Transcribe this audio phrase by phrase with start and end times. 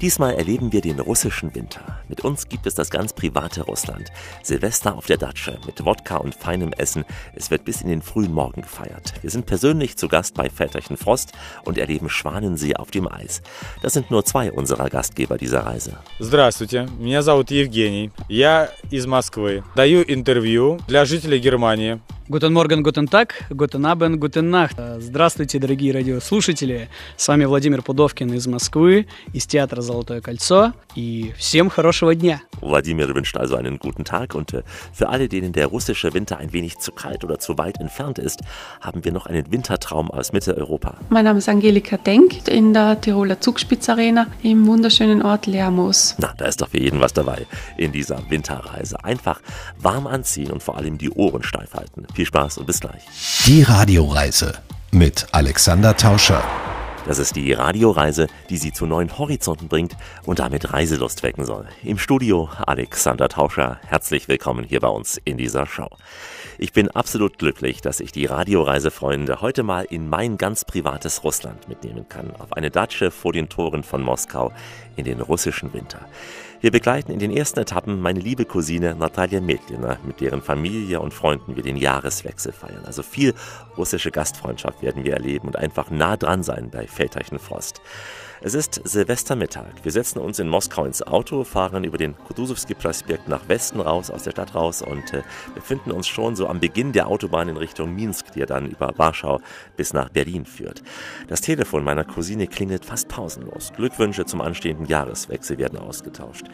[0.00, 1.80] Diesmal erleben wir den russischen Winter.
[2.08, 4.10] Mit uns gibt es das ganz private Russland.
[4.42, 7.04] Silvester auf der Datsche mit Wodka und feinem Essen.
[7.34, 9.14] Es wird bis in den frühen Morgen gefeiert.
[9.22, 11.32] Wir sind persönlich zu Gast bei Väterchen Frost
[11.64, 13.42] und erleben Schwanensee auf dem Eis.
[13.82, 15.96] Das sind nur zwei unserer Gastgeber dieser Reise.
[16.20, 18.10] Здравствуйте, меня зовут Евгений.
[18.28, 19.62] Я из Москвы.
[19.74, 22.00] Даю интервью для жителей Германии.
[22.28, 24.78] Гутен Морген, Гутен Так, Гутен Абен, Гутен Нахт.
[24.98, 26.88] Здравствуйте, дорогие радиослушатели.
[27.18, 30.72] С вами Владимир Пудовкин из Москвы, из театра «Золотое кольцо».
[30.94, 32.40] И всем хорошего дня.
[32.62, 34.62] Wladimir wünscht also einen guten Tag und äh,
[34.94, 38.40] für alle, denen der russische Winter ein wenig zu kalt oder zu weit entfernt ist,
[38.80, 40.96] haben wir noch einen Wintertraum aus Mitteleuropa.
[41.10, 46.14] Mein Name ist Angelika Denk in der Tiroler Zugspitzarena im wunderschönen Ort Lermoos.
[46.18, 49.04] Na, da ist doch für jeden was dabei in dieser Winterreise.
[49.04, 49.42] Einfach
[49.78, 52.06] warm anziehen und vor allem die Ohren steif halten.
[52.19, 53.01] Viel Spaß und bis gleich.
[53.45, 54.57] Die Radioreise
[54.91, 56.43] mit Alexander Tauscher.
[57.07, 61.65] Das ist die Radioreise, die Sie zu neuen Horizonten bringt und damit Reiselust wecken soll.
[61.81, 63.79] Im Studio Alexander Tauscher.
[63.87, 65.87] Herzlich willkommen hier bei uns in dieser Show.
[66.57, 71.69] Ich bin absolut glücklich, dass ich die Radioreisefreunde heute mal in mein ganz privates Russland
[71.69, 72.35] mitnehmen kann.
[72.37, 74.51] Auf eine Datsche vor den Toren von Moskau
[74.97, 75.99] in den russischen Winter.
[76.61, 81.13] Wir begleiten in den ersten Etappen meine liebe Cousine Natalia Medlina, mit deren Familie und
[81.13, 82.83] Freunden wir den Jahreswechsel feiern.
[82.85, 83.33] Also viel
[83.77, 87.81] russische Gastfreundschaft werden wir erleben und einfach nah dran sein bei Väterchen Frost.
[88.41, 89.83] Es ist Silvestermittag.
[89.83, 94.09] Wir setzen uns in Moskau ins Auto, fahren über den Kutuzowski Prospekt nach Westen raus,
[94.09, 95.23] aus der Stadt raus und äh,
[95.55, 98.93] befinden uns schon so am Beginn der Autobahn in Richtung Minsk, die ja dann über
[98.95, 99.41] Warschau
[99.75, 100.83] bis nach Berlin führt.
[101.27, 103.73] Das Telefon meiner Cousine klingelt fast pausenlos.
[103.75, 106.45] Glückwünsche zum anstehenden Jahreswechsel werden ausgetauscht.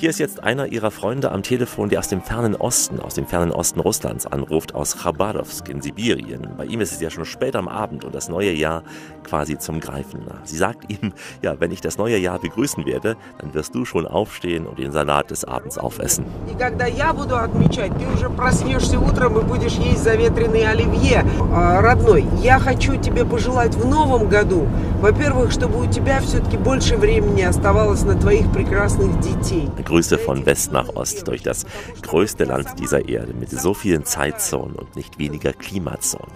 [0.00, 3.26] Hier ist jetzt einer ihrer Freunde am Telefon, der aus dem fernen Osten, aus dem
[3.26, 6.48] fernen Osten Russlands anruft, aus Chabarovsk in Sibirien.
[6.56, 8.82] Bei ihm ist es ja schon spät am Abend und das neue Jahr
[9.24, 10.40] quasi zum Greifen nah.
[10.44, 14.05] Sie sagt ihm, ja, wenn ich das neue Jahr begrüßen werde, dann wirst du schon
[14.07, 16.25] aufstehen und den Salat des Abends aufessen.
[16.51, 21.25] И когда я буду отмечать, ты уже проснешься утром и будешь есть заветренный оливье.
[21.53, 24.67] А, Родной, я хочу тебе пожелать в новом году,
[25.01, 29.69] во-первых, чтобы у тебя все-таки больше времени оставалось на твоих прекрасных детей.
[29.83, 31.65] Grüße von West nach Ost durch das
[32.01, 36.31] größte Land dieser Erde mit so vielen Zeitzonen und nicht weniger Klimazonen.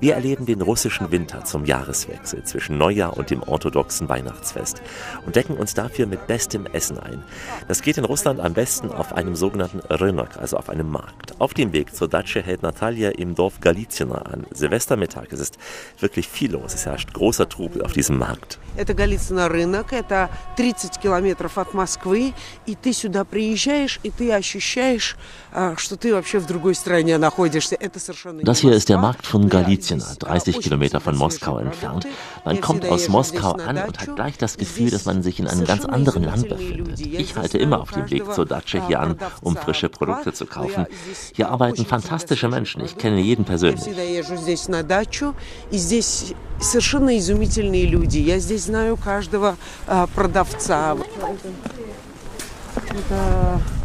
[0.00, 4.80] Wir erleben den russischen Winter zum Jahreswechsel zwischen Neujahr und dem orthodoxen Weihnachtsfest
[5.26, 7.22] und decken uns dafür mit bestem Essen ein.
[7.68, 11.38] Das geht in Russland am besten auf einem sogenannten Rynok, also auf einem Markt.
[11.38, 14.46] Auf dem Weg zur Datsche hält Natalia im Dorf Galizina an.
[14.52, 15.58] Silvestermittag, es ist
[15.98, 18.58] wirklich viel los, es herrscht großer Trubel auf diesem Markt.
[18.76, 22.32] Это Голицыно рынок, это 30 километров от Москвы,
[22.64, 25.16] и ты сюда приезжаешь, и ты ощущаешь,
[25.54, 27.76] а, что ты вообще в другой стране находишься.
[27.78, 29.02] Это совершенно не Das hier ist der Москва.
[29.02, 32.02] Markt von Да, Galizina, здесь, 30 очень Kilometer von вкусные Moskau свежие entfernt.
[32.02, 32.10] продукты.
[32.44, 34.56] Man Я kommt всегда aus езжу Moskau здесь на an und дачу, hat gleich das
[34.56, 36.98] и Gefühl, здесь dass man sich in einem ganz совершенно anderen Land изумительные befindet.
[37.00, 37.08] люди.
[37.08, 39.18] Я Ich здесь halte знаю immer auf dem Weg каждого, zur Datsche а, hier an,
[39.42, 40.86] um продавца frische Produkte Moskва, zu но kaufen.
[40.88, 42.80] я здесь, Hier а, arbeiten очень всегда fantastische свежие Menschen.
[42.84, 43.08] Ich продукты.
[43.08, 43.80] kenne jeden Я persönlich.
[43.80, 45.34] всегда езжу здесь на дачу,
[45.70, 48.18] и здесь совершенно изумительные люди.
[48.18, 49.56] Я здесь знаю каждого
[49.86, 50.96] а, продавца.
[50.96, 53.83] Это важно и нужно.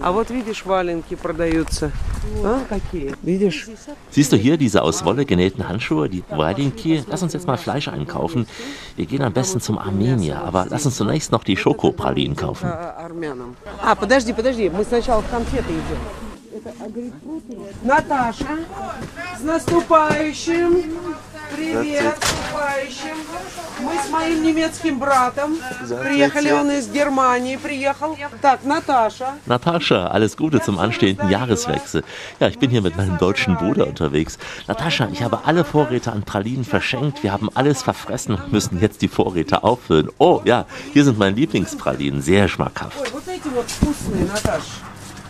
[0.00, 1.92] А вот видишь, валенки продаются.
[2.44, 3.14] А, какие?
[3.22, 3.68] Видишь?
[4.10, 7.04] Siehst du hier diese aus Wolle genähten Handschuhe, die Walinki?
[7.06, 8.46] Lass uns jetzt mal Fleisch einkaufen.
[8.96, 12.66] Wir gehen am besten zum Armenier, aber lass uns zunächst noch die Schokopralinen kaufen.
[12.66, 13.56] А, армянам.
[13.82, 15.98] А, подожди, подожди, мы сначала в конфеты идем.
[16.54, 17.58] Это агрипфруты.
[17.82, 18.58] Наташа,
[19.38, 20.94] с наступающим!
[21.54, 23.16] Привет, с наступающим!
[23.80, 25.56] Мы с моим немецким братом
[26.02, 28.16] приехали, он из Германии приехал.
[28.40, 29.34] Так, Наташа.
[29.46, 32.04] Natascha, alles Gute zum anstehenden Jahreswechsel.
[32.40, 34.38] Ja, ich bin hier mit meinem deutschen Bruder unterwegs.
[34.68, 37.22] Natascha, ich habe alle Vorräte an Pralinen verschenkt.
[37.22, 40.10] Wir haben alles verfressen und müssen jetzt die Vorräte auffüllen.
[40.18, 42.96] Oh ja, hier sind meine Lieblingspralinen, sehr schmackhaft.
[43.00, 44.62] Ой, вот эти вот вкусные, Наташ.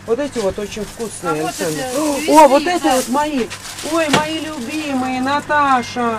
[0.08, 1.82] Вот эти вот очень вкусные, Александр.
[2.30, 3.46] О, вот это вот мои.
[3.92, 6.18] Ой, мои любимые, Наташа.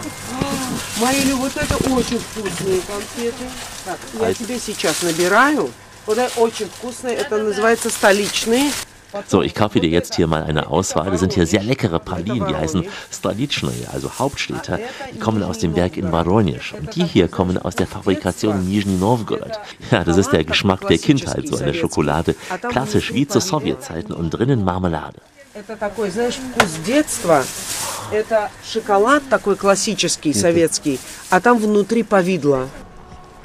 [0.98, 3.46] Мои лю- вот это очень вкусные конфеты.
[3.86, 5.72] Так, я тебе сейчас набираю.
[6.06, 7.16] Вот это очень вкусные.
[7.16, 8.72] Это называется столичные.
[9.29, 11.11] So, ich kaufe dir jetzt hier mal eine Auswahl.
[11.11, 14.81] Das sind hier sehr leckere Pralinen, die heißen Stolitschne, also Hauptstädter.
[15.13, 16.73] Die kommen aus dem Werk in Voronezh.
[16.73, 19.53] Und die hier kommen aus der Fabrikation Nizhny Novgorod.
[19.91, 22.35] Ja, das ist der Geschmack der Kindheit, so eine Schokolade.
[22.69, 25.21] Klassisch wie zu Sowjetzeiten und drinnen Marmelade.
[25.55, 27.45] Это такой, знаешь, вкус детства.
[28.11, 30.99] Это шоколад такой классический, советский,
[31.31, 32.69] а там внутри повидло.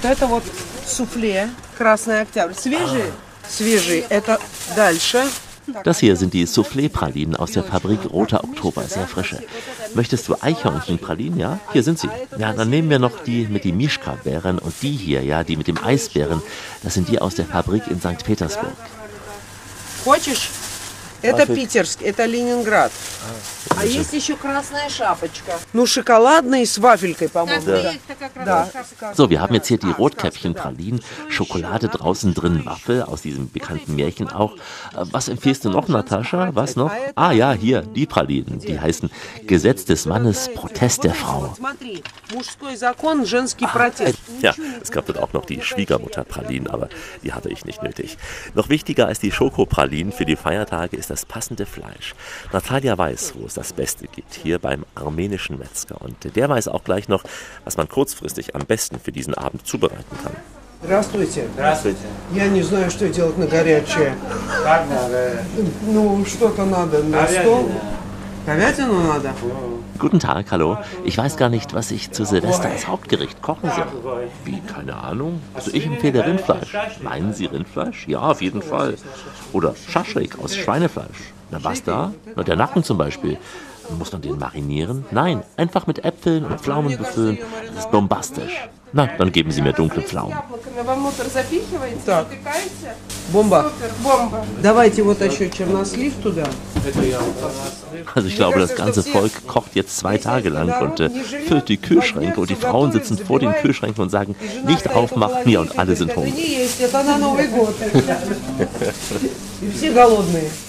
[0.01, 0.43] Вот Это вот
[0.87, 2.55] суфле, красный октябрь.
[2.55, 3.11] Свежие?
[3.47, 4.05] Свежие.
[4.09, 4.39] Это
[4.75, 5.23] дальше.
[5.83, 9.43] Das hier sind die Soufflé-Pralinen aus der Fabrik Roter Oktober, sehr frische.
[9.93, 11.59] Möchtest du Eichhörnchenpralinen, ja?
[11.73, 12.09] Hier sind sie.
[12.37, 15.67] Ja, dann nehmen wir noch die mit den Mischka-Bären und die hier, ja, die mit
[15.67, 16.41] dem Eisbären.
[16.83, 18.23] Das sind die aus der Fabrik in St.
[18.23, 18.73] Petersburg.
[20.03, 20.49] Хочешь?
[21.23, 22.91] Это Питерск, это Ленинград.
[23.75, 25.53] А есть еще красная шапочка.
[25.73, 27.93] Ну, шоколадные с вафелькой, по-моему.
[28.45, 28.69] Да.
[29.15, 34.29] So, wir haben jetzt hier die Rotkäppchen-Pralinen, Schokolade draußen drin, Waffel aus diesem bekannten Märchen
[34.29, 34.53] auch.
[34.55, 36.51] Äh, Was empfiehlst du noch, Natascha?
[36.53, 36.91] Was noch?
[37.15, 38.59] Ah ja, hier, die Pralinen.
[38.59, 39.09] Die heißen
[39.45, 41.53] Gesetz des Mannes, Protest der Frau.
[41.57, 42.03] Смотри,
[42.33, 44.19] мужской закон, женский протест.
[44.41, 46.89] Ja, es gab dort auch noch die Schwiegermutterpralinen, aber
[47.23, 48.17] die hatte ich nicht nötig.
[48.55, 52.15] Noch wichtiger als die Schokopralinen für die Feiertage ist das passende Fleisch.
[52.51, 56.01] Natalia weiß, wo es das Beste gibt, hier beim armenischen Metzger.
[56.01, 57.23] Und der weiß auch gleich noch,
[57.63, 60.35] was man kurzfristig am besten für diesen Abend zubereiten kann.
[60.81, 61.45] Здравствуйте.
[61.53, 62.05] Здравствуйте.
[62.33, 64.15] Я не знаю, что делать на горячее.
[65.85, 67.69] Ну, что-то надо на стол.
[68.45, 69.33] Говядину надо?
[69.98, 70.78] Guten Tag, hallo.
[71.04, 73.86] Ich weiß gar nicht, was ich zu Silvester als Hauptgericht kochen soll.
[74.44, 75.40] Wie, keine Ahnung?
[75.54, 76.76] Also ich empfehle Rindfleisch.
[77.02, 78.08] Meinen Sie Rindfleisch?
[78.08, 78.96] Ja, auf jeden Fall.
[79.52, 81.32] Oder Schaschlik aus Schweinefleisch.
[81.50, 82.12] Na was da?
[82.34, 83.38] Na der Nacken zum Beispiel.
[83.97, 85.05] Muss man den marinieren?
[85.11, 87.39] Nein, einfach mit Äpfeln und Pflaumen befüllen.
[87.73, 88.67] Das ist bombastisch.
[88.91, 90.35] Na, dann geben Sie mir dunkle Pflaumen.
[90.83, 92.27] Вовнутрь запихиваете, Так.
[92.29, 92.95] запекаете.
[93.31, 93.71] Бомба.
[94.03, 94.43] Бомба.
[94.63, 96.47] Давайте вот еще чернослив туда.
[98.15, 101.09] Also ich glaube, das ganze Volk kocht jetzt zwei Tage lang und äh,
[101.47, 104.35] füllt die Kühlschränke und die Frauen sitzen vor den Kühlschränken und sagen,
[104.65, 106.33] nicht aufmachen, ja, und alle sind Это hungrig.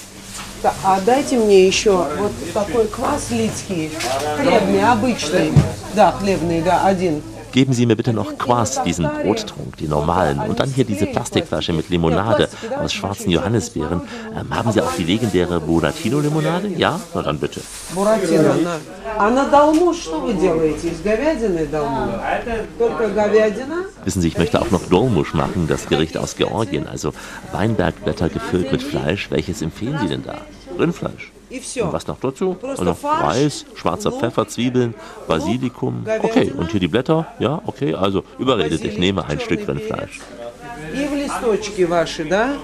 [0.64, 0.80] не есть, это на Новый год.
[0.80, 0.80] И все голодные.
[0.80, 3.90] Да, А дайте мне еще вот такой квас лидский,
[4.36, 5.52] хлебный, обычный.
[5.94, 7.22] Да, хлебный, да, один.
[7.52, 10.38] Geben Sie mir bitte noch Quas, diesen Brottrunk, die normalen.
[10.38, 12.48] Und dann hier diese Plastikflasche mit Limonade
[12.80, 14.02] aus schwarzen Johannisbeeren.
[14.38, 16.68] Ähm, haben Sie auch die legendäre Buratino-Limonade?
[16.76, 17.00] Ja?
[17.12, 17.60] Na dann bitte.
[17.92, 18.54] Буратино.
[18.54, 18.76] на.
[19.18, 20.90] А на долму что вы делаете?
[20.90, 22.12] Из говядины долму?
[22.78, 23.86] Только говядина?
[24.04, 26.86] Wissen Sie, ich möchte auch noch Dolmusch machen, das Gericht aus Georgien.
[26.86, 27.12] Also
[27.50, 29.28] Weinbergblätter gefüllt mit Fleisch.
[29.30, 30.38] Welches empfehlen Sie denn da?
[30.78, 31.32] Rindfleisch.
[31.50, 31.84] И все.
[31.84, 32.56] Und was noch dazu?
[32.62, 34.94] Und noch Reis, schwarzer Pfeffer, Zwiebeln,
[35.26, 36.06] Basilikum.
[36.22, 37.26] Okay, und hier die Blätter?
[37.40, 37.94] Ja, okay.
[37.94, 40.20] Also überredet, ich nehme ein Stück Rindfleisch.
[40.94, 42.56] И в листочки ваши, да?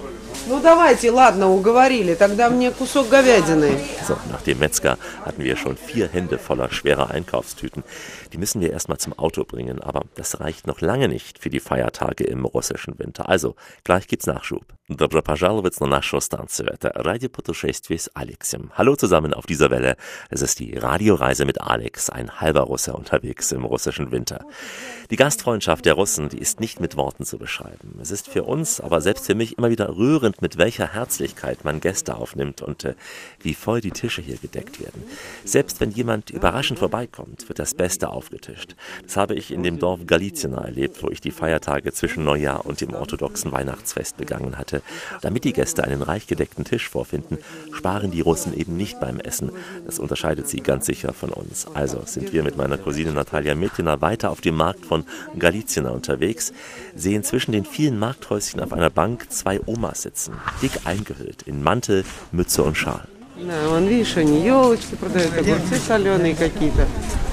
[0.48, 2.14] Ну давайте, ладно, уговорили.
[2.14, 3.72] Тогда мне кусок говядины.
[4.06, 7.82] So, nach dem Metzger hatten wir schon vier Hände voller schwerer Einkaufstüten.
[8.32, 11.60] Die müssen wir erstmal zum Auto bringen, aber das reicht noch lange nicht für die
[11.60, 13.28] Feiertage im russischen Winter.
[13.28, 14.64] Also, gleich gibt's Nachschub.
[14.88, 16.68] Добро пожаловать на нашу станцию.
[16.72, 18.70] Это Радиопутешествие с Алексем.
[18.76, 19.96] Hallo zusammen auf dieser Welle.
[20.30, 24.44] Es ist die Radioreise mit Alex, ein halber Russe unterwegs im russischen Winter.
[25.10, 27.98] Die Gastfreundschaft der Russen, die ist nicht mit Worten zu beschreiben.
[28.00, 31.80] Es ist für uns, aber selbst für mich immer wieder rührend, mit welcher Herzlichkeit man
[31.80, 32.94] Gäste aufnimmt und äh,
[33.40, 35.03] wie voll die Tische hier gedeckt werden.
[35.45, 38.75] Selbst wenn jemand überraschend vorbeikommt, wird das Beste aufgetischt.
[39.03, 42.81] Das habe ich in dem Dorf Galizina erlebt, wo ich die Feiertage zwischen Neujahr und
[42.81, 44.81] dem orthodoxen Weihnachtsfest begangen hatte.
[45.21, 47.37] Damit die Gäste einen reich gedeckten Tisch vorfinden,
[47.73, 49.51] sparen die Russen eben nicht beim Essen.
[49.85, 51.67] Das unterscheidet sie ganz sicher von uns.
[51.73, 55.05] Also sind wir mit meiner Cousine Natalia Mitina weiter auf dem Markt von
[55.37, 56.53] Galizina unterwegs,
[56.95, 62.03] sehen zwischen den vielen Markthäuschen auf einer Bank zwei Omas sitzen, dick eingehüllt in Mantel,
[62.31, 63.07] Mütze und Schal.
[63.40, 66.86] Да, вон, видишь, они елочки продают, огурцы соленые какие-то.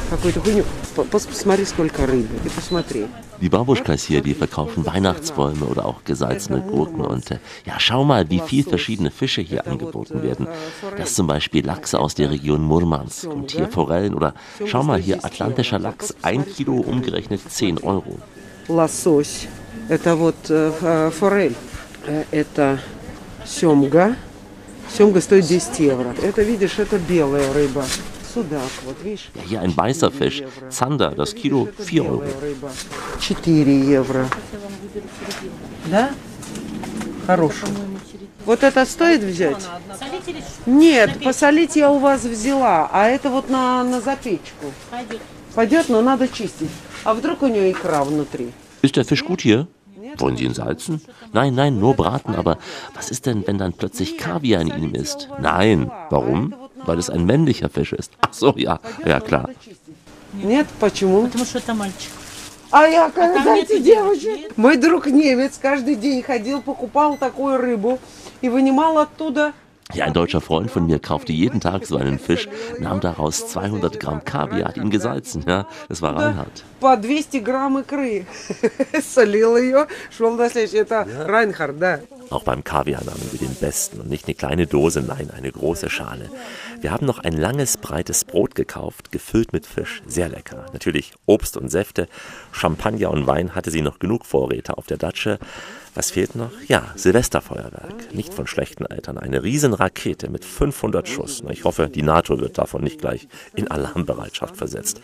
[0.10, 0.64] Какую-то хуйню.
[0.96, 2.28] П- пос- Посмотри, сколько рыбы.
[2.44, 3.08] Ты посмотри.
[3.42, 8.30] Die Babuschkas hier, die verkaufen Weihnachtsbäume oder auch gesalzene Gurken und äh, ja, schau mal,
[8.30, 10.48] wie viel verschiedene Fische hier angeboten werden.
[10.98, 14.34] Das ist zum Beispiel Lachs aus der Region Murmansk und hier Forellen oder
[14.66, 18.18] schau mal hier atlantischer Lachs, ein Kilo umgerechnet 10 Euro.
[18.68, 19.48] Лосось.
[19.90, 21.56] Это вот э, ф- э, форель.
[22.08, 22.80] Э, Это
[23.46, 24.16] семга.
[24.97, 26.15] Семга стоит 10 евро.
[26.23, 27.85] Это, видишь, это белая рыба.
[28.33, 29.31] Судак, вот видишь.
[29.35, 32.19] Ja, hier ein weißer Fisch, Zander, das Kilo 4 Euro.
[32.19, 32.71] Белая рыба.
[33.21, 34.29] 4 евро.
[35.87, 36.11] Да?
[37.27, 37.69] Хороший.
[38.45, 39.63] Вот это стоит взять?
[40.67, 44.73] Нет, посолить я у вас взяла, а это вот на, на запечку.
[45.55, 46.71] Пойдет, но надо чистить.
[47.05, 48.53] А вдруг у нее икра внутри?
[48.83, 49.67] Ist der Fisch gut hier?
[50.18, 51.02] Wollen Sie ihn salzen?
[51.32, 52.36] Nein, nein, nur braten.
[52.36, 52.58] Aber
[52.94, 55.30] was ist denn, wenn dann plötzlich Kaviar in ihm ist?
[55.40, 55.92] Nein.
[56.10, 56.54] Warum?
[56.86, 58.12] Weil es ein männlicher Fisch ist.
[58.22, 59.50] Ach so, ja, ja klar.
[60.34, 61.24] Нет, почему?
[61.24, 62.12] Потому что это мальчик.
[62.72, 64.24] А я когда там эти нету девочек?
[64.24, 64.58] девочек?
[64.58, 68.00] Мой друг немец каждый день ходил, покупал такую рыбу
[68.42, 69.54] и вынимал оттуда
[69.94, 72.48] Ja, ein deutscher Freund von mir kaufte jeden Tag so einen Fisch,
[72.80, 75.44] nahm daraus 200 Gramm Kaviar, hat ihn gesalzen.
[75.48, 76.64] Ja, das war Reinhard.
[76.84, 78.26] по 200 грамм икры.
[79.02, 80.80] Солил ее, шел на следующий.
[80.80, 82.00] Это Райнхард, да.
[82.30, 85.90] Auch beim Kaviar nahmen wir den besten und nicht eine kleine Dose, nein, eine große
[85.90, 86.30] Schale.
[86.82, 90.66] Wir haben noch ein langes, breites Brot gekauft, gefüllt mit Fisch, sehr lecker.
[90.74, 92.10] Natürlich Obst und Säfte,
[92.52, 95.40] Champagner und Wein hatte sie noch genug Vorräte auf der Datsche.
[95.99, 96.53] Was fehlt noch?
[96.69, 98.15] Ja, Silvesterfeuerwerk.
[98.15, 99.19] Nicht von schlechten Eltern.
[99.19, 101.43] Eine Riesenrakete mit 500 Schuss.
[101.51, 103.27] Ich hoffe, die NATO wird davon nicht gleich
[103.57, 105.01] in Alarmbereitschaft versetzt.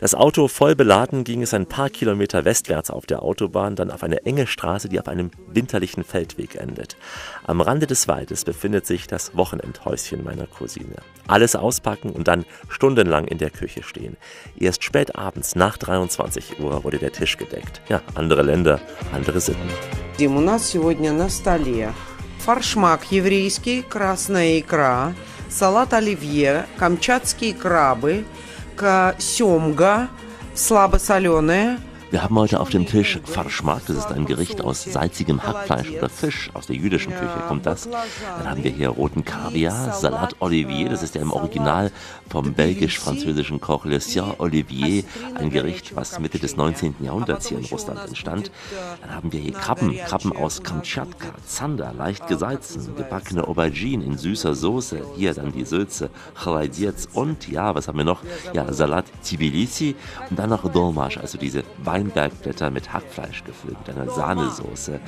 [0.00, 4.02] Das Auto voll beladen ging es ein paar Kilometer westwärts auf der Autobahn, dann auf
[4.02, 6.96] eine enge Straße, die auf einem winterlichen Feldweg endet.
[7.44, 10.96] Am Rande des Waldes befindet sich das Wochenendhäuschen meiner Cousine.
[11.28, 14.16] Alles auspacken und dann stundenlang in der Küche stehen.
[14.58, 17.80] Erst spät abends nach 23 Uhr wurde der Tisch gedeckt.
[17.88, 18.80] Ja, andere Länder,
[19.12, 19.70] andere Sitten.
[20.22, 21.92] Дим, у нас сегодня на столе.
[22.44, 25.14] Фаршмак еврейский, красная икра,
[25.50, 28.24] салат оливье, камчатские крабы,
[29.18, 30.08] семга,
[30.54, 31.80] слабосоленая–
[32.12, 36.10] Wir haben heute auf dem Tisch Farschmak, das ist ein Gericht aus salzigem Hackfleisch oder
[36.10, 36.50] Fisch.
[36.52, 37.88] Aus der jüdischen Küche kommt das.
[37.88, 41.90] Dann haben wir hier roten Kaviar, Salat Olivier, das ist ja im Original
[42.28, 45.04] vom belgisch-französischen Koch Lucien Olivier,
[45.36, 46.96] ein Gericht, was Mitte des 19.
[47.00, 48.50] Jahrhunderts hier in Russland entstand.
[49.00, 54.54] Dann haben wir hier Krabben, Krabben aus Kamtschatka, Zander, leicht gesalzen, gebackene Aubergine in süßer
[54.54, 58.20] Soße, hier dann die Sülze, Chalaidietz und, ja, was haben wir noch?
[58.52, 59.94] Ja, Salat Tbilisi
[60.28, 64.99] und dann noch Dolmasch, also diese Wein Weinbergblätter mit Hackfleisch gefüllt, mit einer Sahnesoße.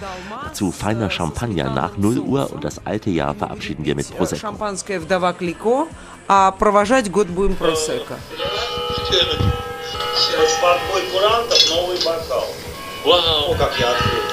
[0.43, 4.41] Dazu feiner Champagner nach 0 Uhr und das alte Jahr verabschieden wir mit Prosecco.
[4.41, 5.87] Шампанское вдова Клико,
[6.27, 8.15] а провожать год будем Просекко.
[10.61, 12.45] Подбой курантов, новый бокал.
[13.05, 13.51] Вау.
[13.51, 14.21] О, как я открыл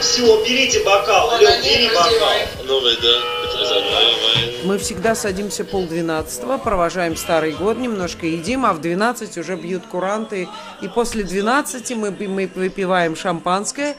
[0.00, 1.38] Все, берите бокал.
[1.38, 2.66] Лёг, бери бокал.
[2.66, 3.40] Новый, да.
[4.64, 10.48] Мы всегда садимся полдвенадцатого, провожаем Старый год, немножко едим, а в 12 уже бьют куранты.
[10.82, 13.96] И после 12 мы, мы выпиваем шампанское,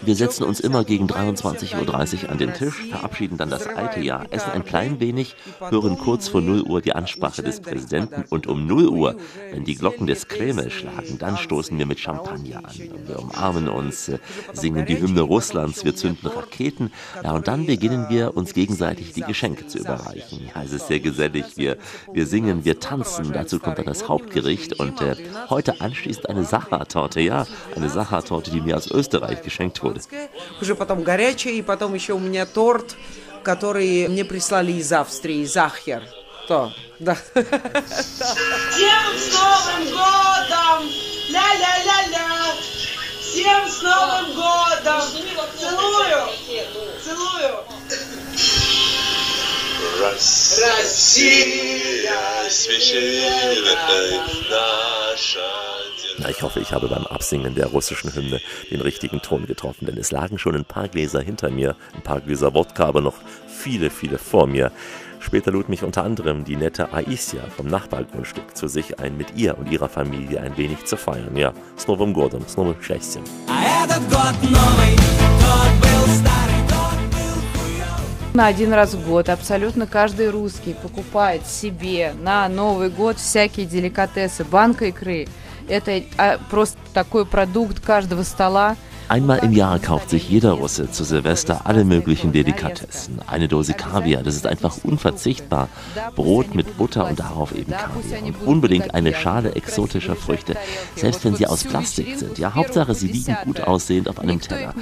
[0.00, 4.24] Wir setzen uns immer gegen 23.30 Uhr an den Tisch, verabschieden dann das alte Jahr,
[4.30, 8.66] essen ein klein wenig, hören kurz vor 0 Uhr die Ansprache des Präsidenten und um
[8.66, 9.16] 0 Uhr,
[9.52, 12.74] wenn die Glocken des Kreml schlagen, dann stoßen wir mit Champagner an.
[13.06, 14.10] Wir umarmen uns,
[14.54, 16.90] singen die Hymne Russlands, wir zünden Raketen.
[17.22, 20.48] Ja, und dann beginnen wir uns gegenseitig die Geschenke zu überreichen.
[20.54, 21.44] Ja, es ist sehr gesellig.
[21.56, 21.76] Wir,
[22.10, 25.16] wir singen, wir tanzen, dazu kommt dann das Hauptgericht und äh,
[25.50, 27.46] heute anschließend eine Sachertorte Torte, ja,
[27.76, 30.00] eine Sachertorte, die mir aus Österreich geschenkt wurde.
[30.60, 32.96] Уже потом горячая, и потом еще у меня торт,
[33.42, 36.02] который мне прислали из Австрии, Захер.
[36.46, 37.14] То, да.
[37.14, 37.44] Всем
[39.16, 40.90] с Новым годом!
[41.28, 42.54] Ля-ля-ля-ля!
[43.20, 45.02] Всем с Новым годом!
[45.58, 46.28] Целую!
[47.04, 47.64] Целую!
[50.61, 52.11] Россия,
[52.49, 55.39] священная наша
[56.19, 59.97] Na, ich hoffe, ich habe beim Absingen der russischen Hymne den richtigen Ton getroffen, denn
[59.97, 63.15] es lagen schon ein paar Gläser hinter mir, ein paar Gläser Wodka, aber noch
[63.47, 64.71] viele, viele vor mir.
[65.19, 69.57] Später lud mich unter anderem die nette Aisja vom Nachbargrundstück zu sich ein, mit ihr
[69.57, 71.35] und ihrer Familie ein wenig zu feiern.
[71.35, 73.23] Ja, с Новым годом, с новым счастьем.
[78.33, 84.43] На один раз в год абсолютно каждый русский покупает себе на Новый год всякие деликатесы,
[84.43, 85.37] банка икры –
[85.67, 86.03] Это
[86.49, 88.75] просто такой продукт каждого стола.
[89.09, 93.19] Einmal im Jahr kauft sich jeder Russe zu Silvester alle möglichen Delikatessen.
[93.27, 95.67] Eine Dose Kaviar, das ist einfach unverzichtbar.
[96.15, 98.23] Brot mit Butter und darauf eben Kaviar.
[98.23, 100.55] Und unbedingt eine Schale exotischer Früchte,
[100.95, 102.37] selbst wenn sie aus Plastik sind.
[102.39, 104.73] Ja, Hauptsache, sie liegen gut aussehend auf einem Teller.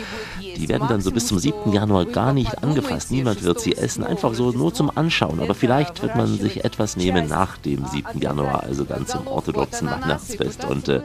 [0.55, 1.71] Die werden dann so bis zum 7.
[1.71, 3.11] Januar gar nicht angefasst.
[3.11, 5.39] Niemand wird sie essen, einfach so nur zum Anschauen.
[5.39, 8.19] Aber vielleicht wird man sich etwas nehmen nach dem 7.
[8.19, 10.65] Januar, also dann zum orthodoxen Weihnachtsfest.
[10.65, 11.01] Und äh,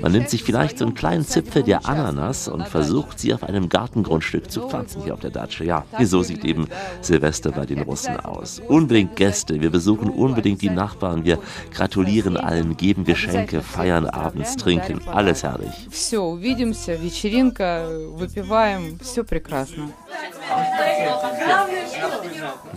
[0.00, 3.68] man nimmt sich vielleicht so einen kleinen Zipfel der Ananas und versucht sie auf einem
[3.68, 5.64] Gartengrundstück zu pflanzen hier auf der Datsche.
[5.64, 6.68] Ja, so sieht eben
[7.00, 8.60] Silvester bei den Russen aus.
[8.66, 11.38] Unbedingt Gäste, wir besuchen unbedingt die Nachbarn, wir
[11.70, 15.88] gratulieren allen, geben Geschenke, feiern abends, trinken, alles herrlich.
[15.90, 19.92] Все, увидимся, вечеринка, выпиваем, все прекрасно.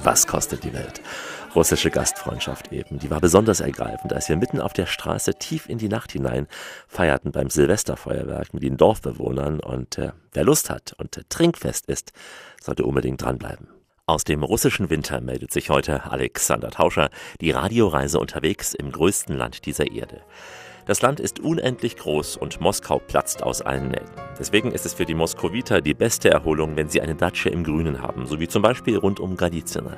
[0.03, 1.01] Was kostet die Welt?
[1.53, 2.99] Russische Gastfreundschaft eben.
[2.99, 6.47] Die war besonders ergreifend, als wir mitten auf der Straße tief in die Nacht hinein
[6.87, 12.13] feierten beim Silvesterfeuerwerk mit den Dorfbewohnern und äh, wer Lust hat und äh, trinkfest ist,
[12.61, 13.67] sollte unbedingt dranbleiben.
[14.05, 17.09] Aus dem russischen Winter meldet sich heute Alexander Tauscher,
[17.39, 20.21] die Radioreise unterwegs im größten Land dieser Erde.
[20.86, 24.08] Das Land ist unendlich groß und Moskau platzt aus allen Nähten.
[24.38, 28.02] Deswegen ist es für die Moskowiter die beste Erholung, wenn sie eine Datsche im Grünen
[28.02, 29.96] haben, so wie zum Beispiel rund um Galizina.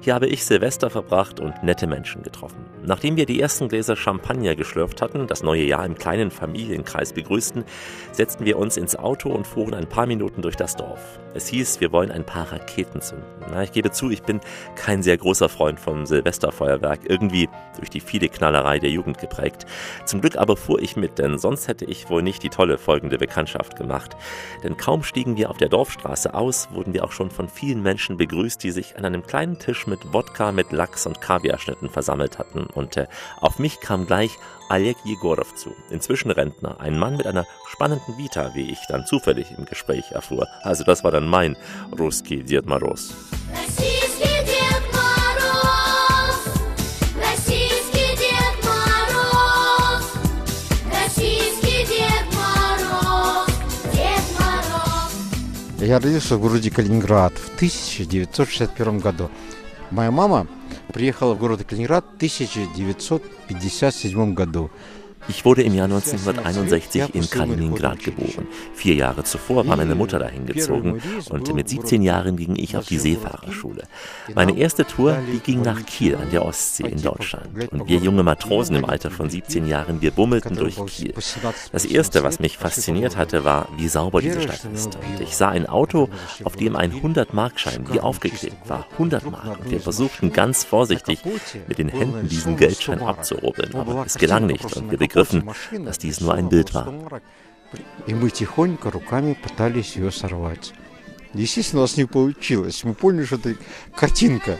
[0.00, 2.66] Hier habe ich Silvester verbracht und nette Menschen getroffen.
[2.84, 7.64] Nachdem wir die ersten Gläser Champagner geschlürft hatten, das neue Jahr im kleinen Familienkreis begrüßten,
[8.12, 11.18] setzten wir uns ins Auto und fuhren ein paar Minuten durch das Dorf.
[11.34, 13.26] Es hieß, wir wollen ein paar Raketen zünden.
[13.50, 14.40] Na, ich gebe zu, ich bin
[14.76, 19.66] kein sehr großer Freund vom Silvesterfeuerwerk, irgendwie durch die viele Knallerei der Jugend geprägt.
[20.04, 23.18] Zum Glück aber fuhr ich mit, denn sonst hätte ich wohl nicht die tolle folgende
[23.18, 24.16] Bekanntschaft gemacht.
[24.62, 28.16] Denn kaum stiegen wir auf der Dorfstraße aus, wurden wir auch schon von vielen Menschen
[28.16, 32.66] begrüßt, die sich an einem kleinen Tisch mit Wodka, mit Lachs und Kaviarschnitten versammelt hatten.
[32.66, 33.06] Und äh,
[33.40, 34.36] auf mich kam gleich
[34.70, 39.46] Oleg Jegorov zu, inzwischen Rentner, ein Mann mit einer spannenden Vita, wie ich dann zufällig
[39.56, 40.46] im Gespräch erfuhr.
[40.62, 41.56] Also das war dann mein
[41.98, 43.14] Ruski Dед Moroz.
[55.80, 59.30] Я родился в городе Калининград в 1961 году.
[59.92, 60.48] Моя мама
[60.92, 64.72] приехала в город Калининград в 1957 году.
[65.28, 68.46] Ich wurde im Jahr 1961 in Kaliningrad geboren.
[68.74, 72.86] Vier Jahre zuvor war meine Mutter dahin gezogen und mit 17 Jahren ging ich auf
[72.86, 73.82] die Seefahrerschule.
[74.34, 77.70] Meine erste Tour, die ging nach Kiel an der Ostsee in Deutschland.
[77.70, 81.12] Und wir junge Matrosen im Alter von 17 Jahren, wir bummelten durch Kiel.
[81.72, 84.96] Das erste, was mich fasziniert hatte, war, wie sauber diese Stadt ist.
[84.96, 86.08] Und ich sah ein Auto,
[86.44, 88.86] auf dem ein 100-Markschein wie aufgeklebt war.
[88.92, 89.60] 100 Mark.
[89.60, 91.20] Und wir versuchten ganz vorsichtig
[91.66, 93.74] mit den Händen diesen Geldschein abzurubbeln.
[93.74, 96.92] Aber es gelang nicht und wir begriffen, begriffen, dass dies nur ein Bild war.
[98.06, 100.72] И мы тихонько руками пытались ее сорвать.
[101.34, 102.82] Естественно, у нас не получилось.
[102.84, 103.54] Мы поняли, что это
[103.94, 104.58] картинка.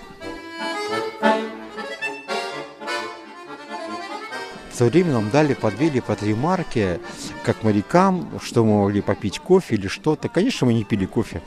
[4.70, 7.00] В то время нам дали по две или по три марки,
[7.42, 10.28] как морякам, что мы могли попить кофе или что-то.
[10.28, 11.40] Конечно, мы не пили кофе.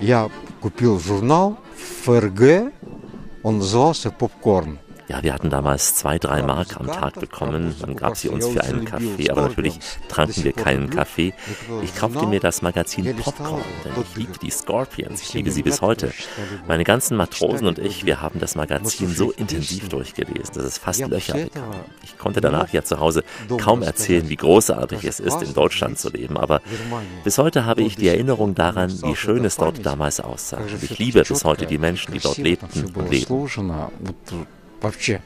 [0.00, 0.30] Я
[0.60, 1.58] купил журнал
[2.04, 2.72] ФРГ,
[3.42, 4.78] он назывался «Попкорн».
[5.08, 7.74] Ja, wir hatten damals zwei, drei Mark am Tag bekommen.
[7.80, 11.32] Man gab sie uns für einen Kaffee, aber natürlich tranken wir keinen Kaffee.
[11.82, 15.22] Ich kaufte mir das Magazin Popcorn, denn ich liebe die Scorpions.
[15.22, 16.12] Ich liebe sie bis heute.
[16.66, 21.00] Meine ganzen Matrosen und ich, wir haben das Magazin so intensiv durchgelesen, dass es fast
[21.00, 21.70] Löcher bekam.
[22.02, 23.24] Ich konnte danach ja zu Hause
[23.58, 26.36] kaum erzählen, wie großartig es ist, in Deutschland zu leben.
[26.36, 26.60] Aber
[27.24, 30.60] bis heute habe ich die Erinnerung daran, wie schön es dort damals aussah.
[30.82, 33.48] Ich liebe bis heute die Menschen, die dort lebten und leben.
[34.82, 35.22] Вообще.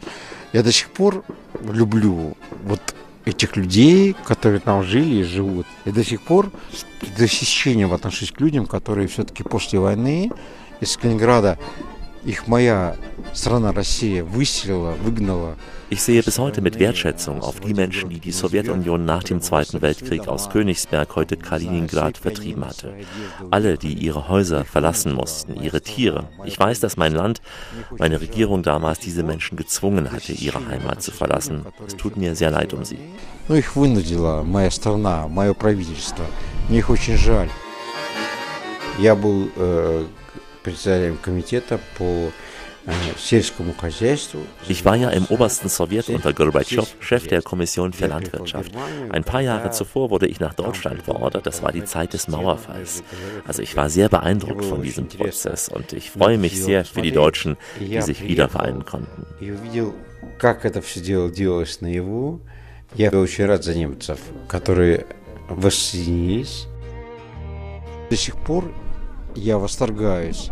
[0.53, 1.25] Я до сих пор
[1.63, 5.67] люблю вот этих людей, которые там жили и живут.
[5.85, 10.31] И до сих пор с предвосхищением отношусь к людям, которые все-таки после войны
[10.81, 11.59] из Калининграда
[12.25, 12.97] их моя
[13.33, 15.57] страна Россия выселила, выгнала.
[15.92, 19.82] Ich sehe bis heute mit Wertschätzung auf die Menschen, die die Sowjetunion nach dem Zweiten
[19.82, 22.94] Weltkrieg aus Königsberg, heute Kaliningrad, vertrieben hatte.
[23.52, 26.28] Alle, die ihre Häuser verlassen mussten, ihre Tiere.
[26.44, 27.42] Ich weiß, dass mein Land,
[27.98, 31.66] meine Regierung damals diese Menschen gezwungen hatte, ihre Heimat zu verlassen.
[31.88, 33.00] Es tut mir sehr leid um sie.
[33.48, 36.26] Ну, их вынудила моя страна, мое правительство.
[36.68, 37.50] Мне их очень жаль.
[39.00, 40.06] Я был э,
[40.64, 42.30] председателем комитета по
[44.70, 48.72] Ich war ja im obersten Sowjet unter Gorbatschow Chef der Kommission für Landwirtschaft.
[49.10, 51.46] Ein paar Jahre zuvor wurde ich nach Deutschland verordert.
[51.46, 53.04] Das war die Zeit des Mauerfalls.
[53.46, 57.12] Also ich war sehr beeindruckt von diesem Prozess und ich freue mich sehr für die
[57.12, 59.26] Deutschen, die sich wieder vereinen konnten.
[62.96, 65.06] Я очень рад за немцев, которые
[65.50, 66.68] воссоединились.
[68.10, 68.74] До сих пор
[69.36, 70.50] я восторгаюсь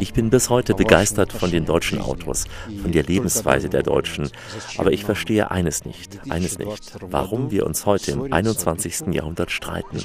[0.00, 2.44] ich bin bis heute begeistert von den deutschen Autos,
[2.80, 4.30] von der Lebensweise der Deutschen.
[4.78, 9.12] Aber ich verstehe eines nicht, eines nicht, warum wir uns heute im 21.
[9.12, 9.98] Jahrhundert streiten.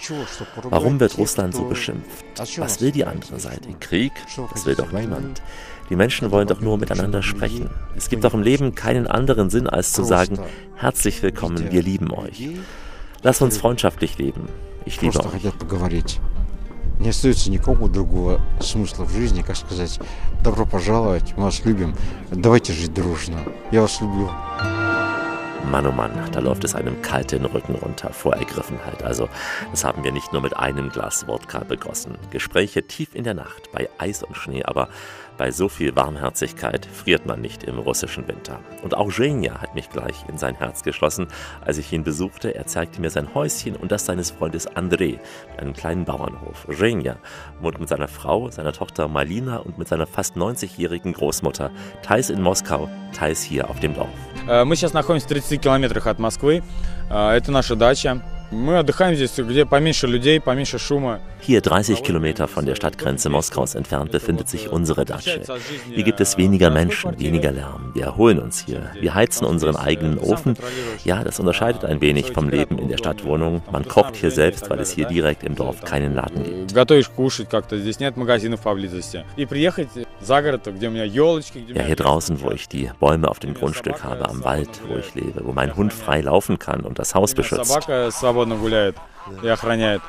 [0.63, 2.25] Warum wird Russland so beschimpft?
[2.57, 3.69] Was will die andere Seite?
[3.79, 4.11] Krieg?
[4.51, 5.41] Das will doch niemand.
[5.89, 7.69] Die Menschen wollen doch nur miteinander sprechen.
[7.95, 10.39] Es gibt doch im Leben keinen anderen Sinn, als zu sagen,
[10.75, 12.49] herzlich willkommen, wir lieben euch.
[13.21, 14.49] Lass uns freundschaftlich leben.
[14.85, 16.19] Ich liebe euch
[16.98, 19.98] Не остается никакого другого смысла в жизни, как сказать,
[20.42, 21.96] добро пожаловать, мы вас любим,
[22.30, 23.38] давайте жить дружно,
[23.72, 24.30] я вас люблю.
[25.70, 29.02] Mann, oh Mann, da läuft es einem kalt den Rücken runter vor Ergriffenheit.
[29.02, 29.28] Also,
[29.70, 32.18] das haben wir nicht nur mit einem Glas Wodka begossen.
[32.30, 34.88] Gespräche tief in der Nacht, bei Eis und Schnee, aber
[35.38, 38.60] bei so viel Warmherzigkeit friert man nicht im russischen Winter.
[38.82, 41.26] Und auch Zhenya hat mich gleich in sein Herz geschlossen,
[41.64, 42.54] als ich ihn besuchte.
[42.54, 45.18] Er zeigte mir sein Häuschen und das seines Freundes André,
[45.56, 46.66] einen kleinen Bauernhof.
[46.70, 47.16] Zhenya
[47.60, 51.70] wohnt mit seiner Frau, seiner Tochter Malina und mit seiner fast 90-jährigen Großmutter,
[52.02, 54.08] teils in Moskau, teils hier auf dem Dorf.
[54.48, 56.62] Э, Мы сейчас находимся в 30 километрах от Москвы.
[57.10, 58.22] Э, Это наша дача.
[61.41, 65.41] Hier 30 Kilometer von der Stadtgrenze Moskaus entfernt befindet sich unsere Datsche.
[65.93, 67.91] Hier gibt es weniger Menschen, weniger Lärm.
[67.93, 68.89] Wir erholen uns hier.
[68.99, 70.55] Wir heizen unseren eigenen Ofen.
[71.03, 73.61] Ja, das unterscheidet ein wenig vom Leben in der Stadtwohnung.
[73.71, 76.75] Man kocht hier selbst, weil es hier direkt im Dorf keinen Laden gibt.
[81.75, 85.13] Ja, hier draußen, wo ich die Bäume auf dem Grundstück habe, am Wald, wo ich
[85.15, 87.71] lebe, wo mein Hund frei laufen kann und das Haus beschützt
[88.36, 88.96] собака свободно гуляет
[89.42, 90.02] и охраняет.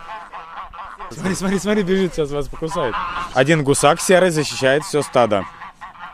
[1.12, 2.95] Смотри, смотри, смотри, бежит, сейчас вас покусает.
[3.34, 5.45] Один гусак серый защищает все стадо.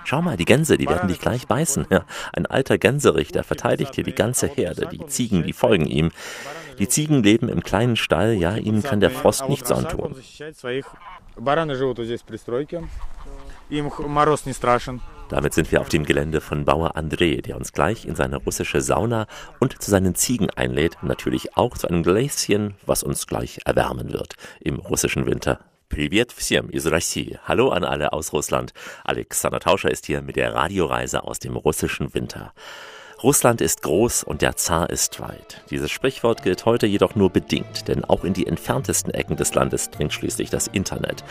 [0.05, 1.85] Schau mal, die Gänse, die werden dich gleich beißen.
[1.91, 4.87] Ja, ein alter Gänserichter verteidigt hier die ganze Herde.
[4.91, 6.11] Die Ziegen, die folgen ihm.
[6.79, 8.33] Die Ziegen leben im kleinen Stall.
[8.33, 10.15] Ja, ihnen kann der Frost nichts Он antun.
[10.15, 10.85] защищает своих.
[11.35, 12.87] Бараны живут вот здесь в пристройке.
[13.69, 14.99] Им х- мороз не страшен.
[15.33, 18.81] Damit sind wir auf dem Gelände von Bauer André, der uns gleich in seine russische
[18.81, 19.27] Sauna
[19.59, 20.97] und zu seinen Ziegen einlädt.
[21.03, 25.59] Natürlich auch zu einem Gläschen, was uns gleich erwärmen wird im russischen Winter.
[25.87, 27.37] Привет всем из России.
[27.45, 28.73] Hallo an alle aus Russland.
[29.03, 32.53] Alexander Tauscher ist hier mit der Radioreise aus dem russischen Winter.
[33.24, 35.62] Russland ist groß und der Zar ist weit.
[35.70, 39.88] Dieses Sprichwort gilt heute jedoch nur bedingt, denn auch in die entferntesten Ecken des Landes
[39.88, 41.24] dringt schließlich das Internet.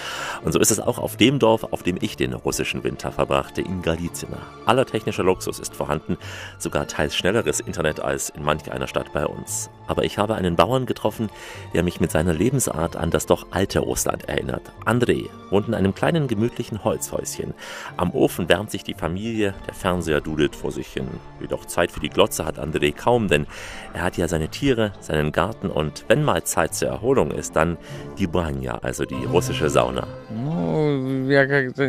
[0.44, 3.62] Und so ist es auch auf dem Dorf, auf dem ich den russischen Winter verbrachte,
[3.62, 4.40] in Galizina.
[4.66, 6.18] Aller technischer Luxus ist vorhanden,
[6.58, 9.70] sogar teils schnelleres Internet als in manch einer Stadt bei uns.
[9.86, 11.30] Aber ich habe einen Bauern getroffen,
[11.76, 14.72] der mich mit seiner Lebensart an das doch alte Russland erinnert.
[14.84, 17.54] André wohnt in einem kleinen gemütlichen Holzhäuschen.
[17.98, 21.08] Am Ofen wärmt sich die Familie, der Fernseher dudelt vor sich hin.
[21.40, 23.47] Jedoch Zeit für die Glotze hat André kaum, denn
[23.95, 27.77] er hat ja seine Tiere, seinen Garten und wenn mal Zeit zur Erholung ist, dann
[28.19, 30.07] die Banja, also die russische Sauna.
[30.31, 31.85] Ну, я как-то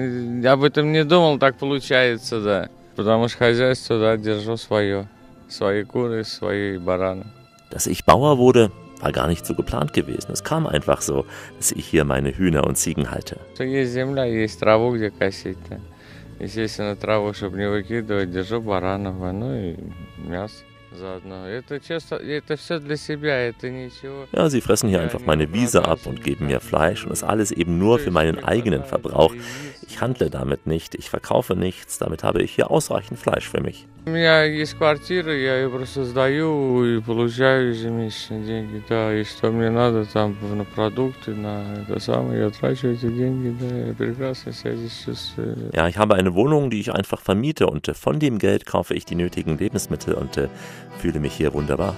[0.51, 2.69] об этом не думал, так получается, да.
[2.95, 5.07] Потому что хозяйство, да, держу свое.
[5.47, 7.25] Свои куры, свои бараны.
[7.71, 10.31] Dass ich Bauer wurde, war gar nicht so geplant gewesen.
[10.31, 11.25] Es kam einfach so,
[11.57, 13.37] dass ich hier meine Hühner und Ziegen halte.
[13.55, 15.57] Что Есть земля, есть траву, где косить.
[16.44, 19.76] Естественно, траву, чтобы не выкидывать, держу баранов, а, ну и
[20.18, 20.62] мясо
[24.32, 27.50] Ja, sie fressen hier einfach meine Wiese ab und geben mir Fleisch und das alles
[27.50, 29.34] eben nur für meinen eigenen Verbrauch.
[29.88, 33.86] Ich handle damit nicht, ich verkaufe nichts, damit habe ich hier ausreichend Fleisch für mich.
[45.74, 48.92] Ja, ich habe eine Wohnung, die ich einfach vermiete und äh, von dem Geld kaufe
[48.92, 50.48] ich die nötigen Lebensmittel und äh,
[51.00, 51.94] fühle mich hier wunderbar.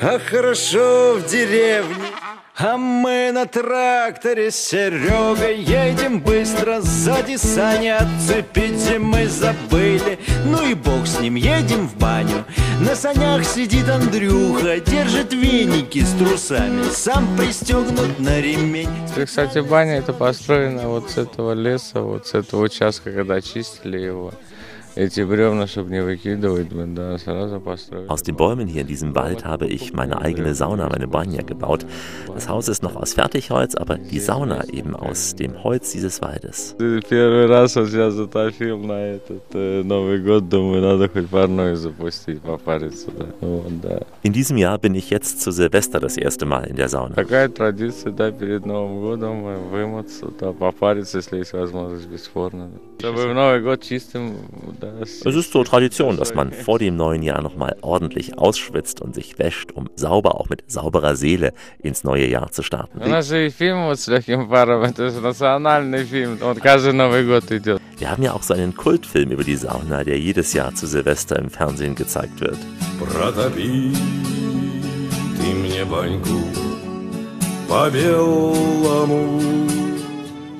[0.00, 2.10] А хорошо в деревне,
[2.58, 6.82] а мы на тракторе с Серегой едем быстро.
[6.82, 10.18] Сзади сани отцепить мы забыли.
[10.44, 12.44] Ну и бог с ним, едем в баню.
[12.80, 16.82] На санях сидит Андрюха, держит веники с трусами.
[16.92, 18.90] Сам пристегнут на ремень.
[19.24, 24.34] Кстати, баня это построена вот с этого леса, вот с этого участка, когда чистили его.
[28.08, 31.84] Aus den Bäumen hier in diesem Wald habe ich meine eigene Sauna, meine Banja gebaut.
[32.32, 36.74] Das Haus ist noch aus Fertigholz, aber die Sauna eben aus dem Holz dieses Waldes.
[44.22, 47.14] In diesem Jahr bin ich jetzt zu Silvester das erste Mal in der Sauna.
[54.78, 55.01] Da традиция, да, перед Новым годом э, вымыться, да, попариться, если есть возможность, бесспорно.
[55.01, 55.01] Да.
[55.01, 55.05] Чтобы в Новый год чистым, да.
[55.05, 59.15] с- Es ist so Tradition, dass man vor dem neuen Jahr nochmal ordentlich ausschwitzt und
[59.15, 62.99] sich wäscht, um sauber, auch mit sauberer Seele ins neue Jahr zu starten.
[63.01, 66.93] У нас же и фильм вот с легким паром, это же национальный фильм, он каждый
[66.93, 67.81] Новый год идет.
[67.99, 71.37] Wir haben ja auch so einen Kultfilm über die Sauna, der jedes Jahr zu Silvester
[71.37, 72.57] im Fernsehen gezeigt wird.
[72.99, 73.93] Протопи
[75.37, 76.39] ты мне баньку
[77.67, 79.39] по белому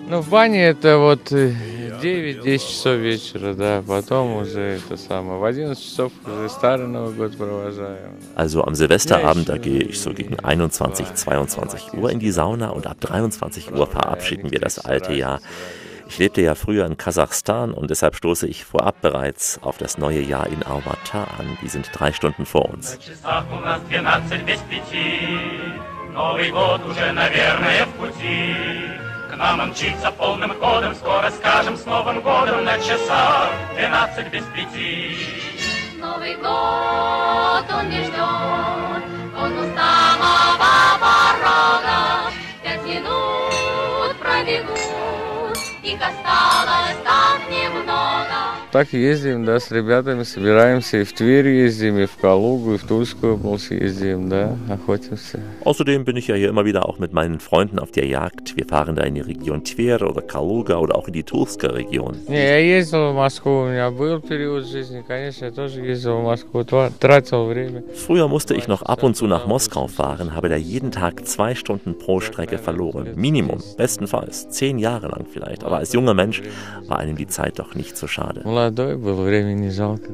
[0.10, 1.54] Ну, в бане это вот э,
[2.02, 7.38] 9-10 часов вечера, да, потом уже это самое, в 11 часов уже старый Новый год
[7.38, 8.12] провожаем.
[8.36, 12.88] Also am Silvesterabend, da gehe ich so gegen 21, 22 Uhr in die Sauna und
[12.88, 15.40] ab 23 Uhr verabschieden wir das alte Jahr.
[16.08, 20.20] Ich lebte ja früher in Kasachstan und deshalb stoße ich vorab bereits auf das neue
[20.20, 21.58] Jahr in Almaty an.
[21.62, 22.98] Die sind drei Stunden vor uns.
[23.00, 25.72] часах у нас 12 без пяти.
[26.14, 28.95] Новый год уже, наверное, в пути.
[29.37, 35.15] К нам мчится полным ходом, скоро скажем с Новым годом на часах 12 без пяти.
[35.99, 39.03] Новый год он не ждет,
[39.39, 42.33] он у самого порога.
[42.65, 48.36] Пять минут пробегут, их осталось так немного.
[48.76, 52.84] так ездим, да, с ребятами собираемся и в Тверь ездим, и в Калугу, и в
[52.88, 55.40] Тульскую область ездим, да, охотимся.
[55.66, 58.56] Außerdem bin ich ja hier immer wieder auch mit meinen Freunden auf der Jagd.
[58.56, 62.16] Wir fahren da in die Region Tver oder Kaluga oder auch in die Tulska Region.
[62.28, 66.24] Не, я ездил в Москву, у меня был период жизни, конечно, я тоже ездил в
[66.24, 67.84] Москву, тва- тратил время.
[68.08, 71.56] Früher musste ich noch ab und zu nach Moskau fahren, habe da jeden Tag zwei
[71.56, 73.10] Stunden pro Strecke verloren.
[73.16, 75.64] Minimum, bestenfalls, zehn Jahre lang vielleicht.
[75.64, 76.42] Aber als junger Mensch
[76.88, 78.42] war einem die Zeit doch nicht so schade.
[78.66, 80.12] Молодой был, времени не жалко.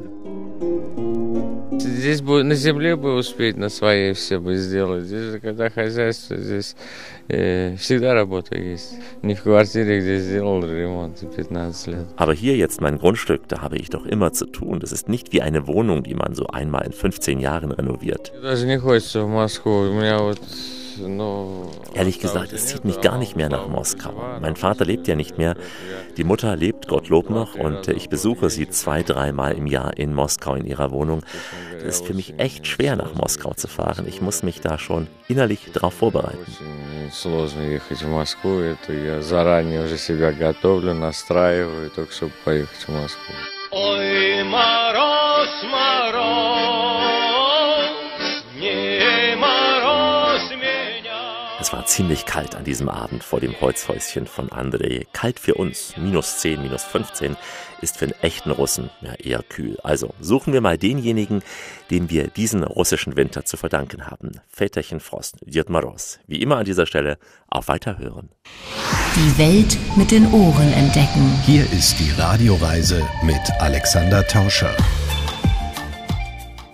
[1.80, 5.04] Здесь бы на земле бы успеть на своей все бы сделать.
[5.04, 6.76] Здесь же, когда хозяйство, здесь
[7.28, 8.94] э, всегда работа есть.
[9.22, 12.06] Не в квартире, где сделал ремонт 15 лет.
[12.16, 14.80] Aber hier jetzt mein Grundstück, da habe ich doch immer zu tun.
[14.80, 18.32] Das ist nicht wie eine Wohnung, die man so einmal in 15 Jahren renoviert.
[18.42, 19.88] Даже не хочется в Москву.
[19.88, 20.81] У меня вот, ну...
[21.94, 24.12] Ehrlich gesagt, es zieht mich gar nicht mehr nach Moskau.
[24.40, 25.54] Mein Vater lebt ja nicht mehr.
[26.16, 30.54] Die Mutter lebt, Gottlob noch, und ich besuche sie zwei, dreimal im Jahr in Moskau
[30.54, 31.22] in ihrer Wohnung.
[31.78, 34.06] Es ist für mich echt schwer, nach Moskau zu fahren.
[34.08, 36.38] Ich muss mich da schon innerlich darauf vorbereiten.
[36.38, 38.02] Очень сложно ехать
[51.63, 55.07] Es war ziemlich kalt an diesem Abend vor dem Holzhäuschen von Andrei.
[55.13, 57.37] Kalt für uns, minus 10, minus 15,
[57.79, 59.77] ist für einen echten Russen ja, eher kühl.
[59.81, 61.41] Also suchen wir mal denjenigen,
[61.89, 64.41] dem wir diesen russischen Winter zu verdanken haben.
[64.49, 66.19] Väterchen Frost, Djed Moroz.
[66.27, 68.27] Wie immer an dieser Stelle auf Weiterhören.
[69.15, 71.31] Die Welt mit den Ohren entdecken.
[71.45, 74.75] Hier ist die Radioreise mit Alexander Tauscher.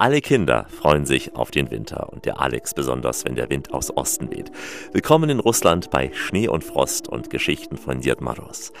[0.00, 3.96] Alle Kinder freuen sich auf den Winter und der Alex besonders, wenn der Wind aus
[3.96, 4.52] Osten weht.
[4.92, 8.72] Willkommen in Russland bei Schnee und Frost und Geschichten von Djed Moroz.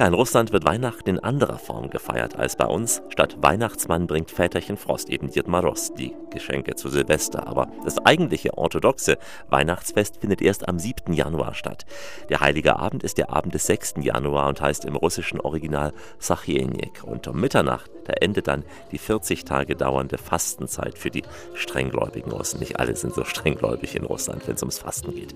[0.00, 3.02] Ja, in Russland wird Weihnachten in anderer Form gefeiert als bei uns.
[3.10, 7.46] Statt Weihnachtsmann bringt Väterchen Frost eben Djed Moroz die Geschenke zu Silvester.
[7.46, 9.18] Aber das eigentliche orthodoxe
[9.50, 11.12] Weihnachtsfest findet erst am 7.
[11.12, 11.86] Januar statt.
[12.30, 13.94] Der Heilige Abend ist der Abend des 6.
[14.00, 17.04] Januar und heißt im russischen Original Sachienik.
[17.04, 20.18] Und um Mitternacht, da endet dann die 40 Tage dauernde
[20.64, 21.22] Fastenzeit für die
[21.54, 22.60] strenggläubigen Russen.
[22.60, 25.34] Nicht alle sind so strenggläubig in Russland, wenn es ums Fasten geht.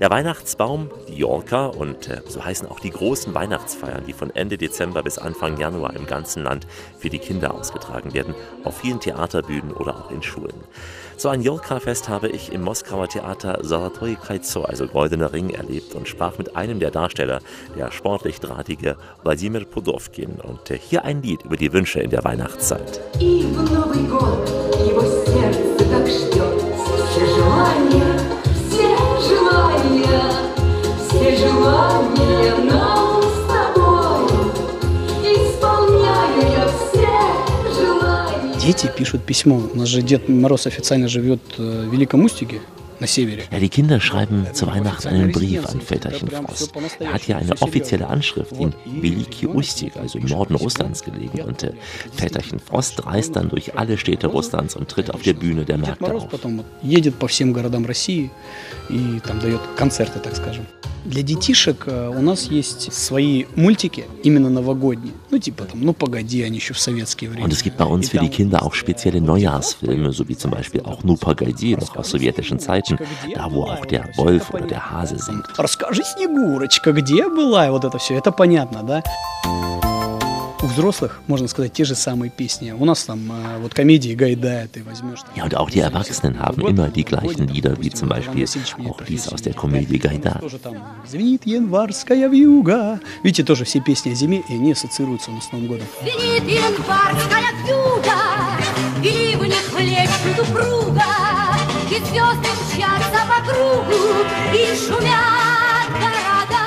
[0.00, 4.58] Der Weihnachtsbaum, die Yorka und äh, so heißen auch die großen Weihnachtsfeiern, die von Ende
[4.58, 6.66] Dezember bis Anfang Januar im ganzen Land
[6.98, 8.34] für die Kinder ausgetragen werden,
[8.64, 10.60] auf vielen Theaterbühnen oder auch in Schulen.
[11.17, 16.07] So ein Yorka-Fest habe ich im Moskauer Theater Zolotoy Kaizo, also Goldener Ring, erlebt und
[16.07, 17.39] sprach mit einem der Darsteller,
[17.77, 20.31] der sportlich drahtige Wladimir Pudovkin.
[20.41, 22.99] Und äh, hier ein Lied über die Wünsche in der Weihnachtszeit.
[23.19, 26.61] И в Новый год его сердце так ждет
[27.11, 28.19] Все желания,
[28.69, 28.95] все
[29.29, 30.31] желания,
[31.07, 32.74] все желания
[38.66, 39.62] Дети пишут письмо.
[39.72, 42.60] У нас же Дед Мороз официально живет э, в Великом Устюге.
[43.51, 46.71] Ja, die Kinder schreiben zu Weihnachten einen Brief an Väterchen Frost.
[46.99, 51.41] Er hat hier eine offizielle Anschrift in Veliki Ustik, also im Norden Russlands gelegen.
[51.41, 51.73] Und äh,
[52.13, 55.87] Väterchen Frost reist dann durch alle Städte Russlands und tritt auf der Bühne der Дед
[55.87, 56.29] Märkte Мороз auf.
[56.29, 58.29] потом вот едет по всем городам России
[58.89, 60.67] и там дает концерты, так скажем.
[61.03, 65.13] Для детишек э, у нас есть свои мультики, именно новогодние.
[65.31, 67.47] Ну, типа там, ну погоди, они еще в советские времена.
[67.47, 70.81] Und es gibt bei uns für die Kinder auch spezielle Neujahrsfilme, so wie zum Beispiel
[70.81, 75.17] auch Nu Pagadi, noch aus sowjetischen Zeiten, da wo auch der Wolf oder der Hase
[75.17, 75.45] singt.
[75.57, 77.67] Расскажи, Снегурочка, где была?
[77.67, 79.03] И вот это все, это понятно, да?
[80.63, 82.71] У взрослых, можно сказать, те же самые песни.
[82.71, 85.21] У нас там э, вот комедии Гайдая ты возьмешь.
[85.21, 85.31] там.
[85.35, 88.45] Ja, und auch die Erwachsenen haben immer die gleichen Lieder, wie zum Beispiel
[88.87, 90.37] auch dies aus der Komödie Gaida.
[90.39, 90.75] Тоже там
[91.09, 92.99] звенит январская вьюга.
[93.23, 95.87] Видите, тоже все песни о зиме, и они ассоциируются у нас с Новым годом.
[96.03, 98.21] Звенит январская вьюга,
[99.03, 101.01] И ливни хлещут упруга,
[101.96, 103.94] И звезды мчатся по кругу,
[104.52, 106.60] И шумят города.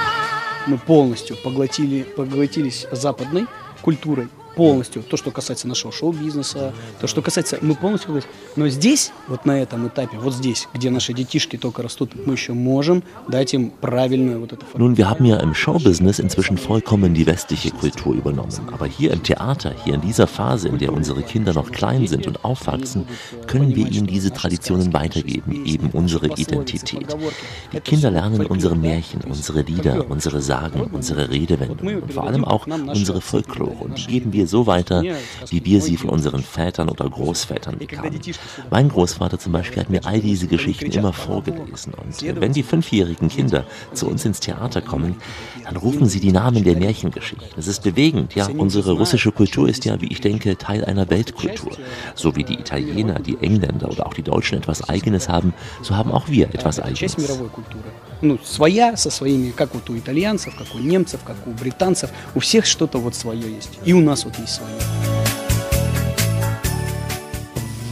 [0.66, 3.46] Мы полностью поглотили, поглотились западной
[3.84, 8.35] культурой, полностью то, что касается нашего шоу-бизнеса, то, что касается, мы полностью поглотились.
[8.57, 12.53] Но здесь, вот на этом этапе, вот здесь, где наши детишки только rастут, мы еще
[12.53, 17.27] можем дать им правильную вот эту Nun, wir haben ja im Showbusiness inzwischen vollkommen die
[17.27, 18.53] westliche Kultur übernommen.
[18.73, 22.27] Aber hier im Theater, hier in dieser Phase, in der unsere Kinder noch klein sind
[22.27, 23.07] und aufwachsen,
[23.47, 27.17] können wir ihnen diese Traditionen weitergeben, eben unsere Identität.
[27.73, 32.67] Die Kinder lernen unsere Märchen, unsere Lieder, unsere Sagen, unsere Redewendungen und vor allem auch
[32.67, 33.85] unsere Folklore.
[33.85, 35.03] Und die geben wir so weiter,
[35.49, 38.21] wie wir sie von unseren Vätern oder Großvätern bekamen.
[38.71, 41.95] Mein Großvater zum Beispiel hat mir all diese Geschichten immer vorgelesen.
[41.95, 45.17] Und wenn die fünfjährigen Kinder zu uns ins Theater kommen,
[45.65, 47.49] dann rufen sie die Namen der Märchengeschichten.
[47.57, 48.49] Es ist bewegend, ja.
[48.57, 51.73] Unsere russische Kultur ist ja, wie ich denke, Teil einer Weltkultur.
[52.15, 56.13] So wie die Italiener, die Engländer oder auch die Deutschen etwas Eigenes haben, so haben
[56.13, 57.17] auch wir etwas Eigenes.
[58.23, 62.11] Ну, своя, со своими, как вот у итальянцев, как у немцев, как у британцев.
[62.35, 63.71] У всех что-то вот свое есть.
[63.85, 65.08] И у нас вот есть свое.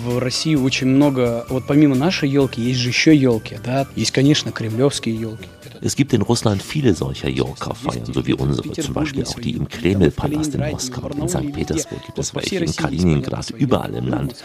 [0.07, 3.87] В России очень много, вот помимо нашей елки, есть же еще елки, да.
[3.95, 5.49] Есть, конечно, кремлевские елки.
[5.85, 9.67] Es gibt in Russland viele solcher Yorker-Feiern, so wie unsere, zum Beispiel auch die im
[9.67, 11.09] Kreml-Palast in Moskau.
[11.09, 11.53] In St.
[11.53, 14.37] Petersburg gibt es welche, in Kaliningrad, überall im Land.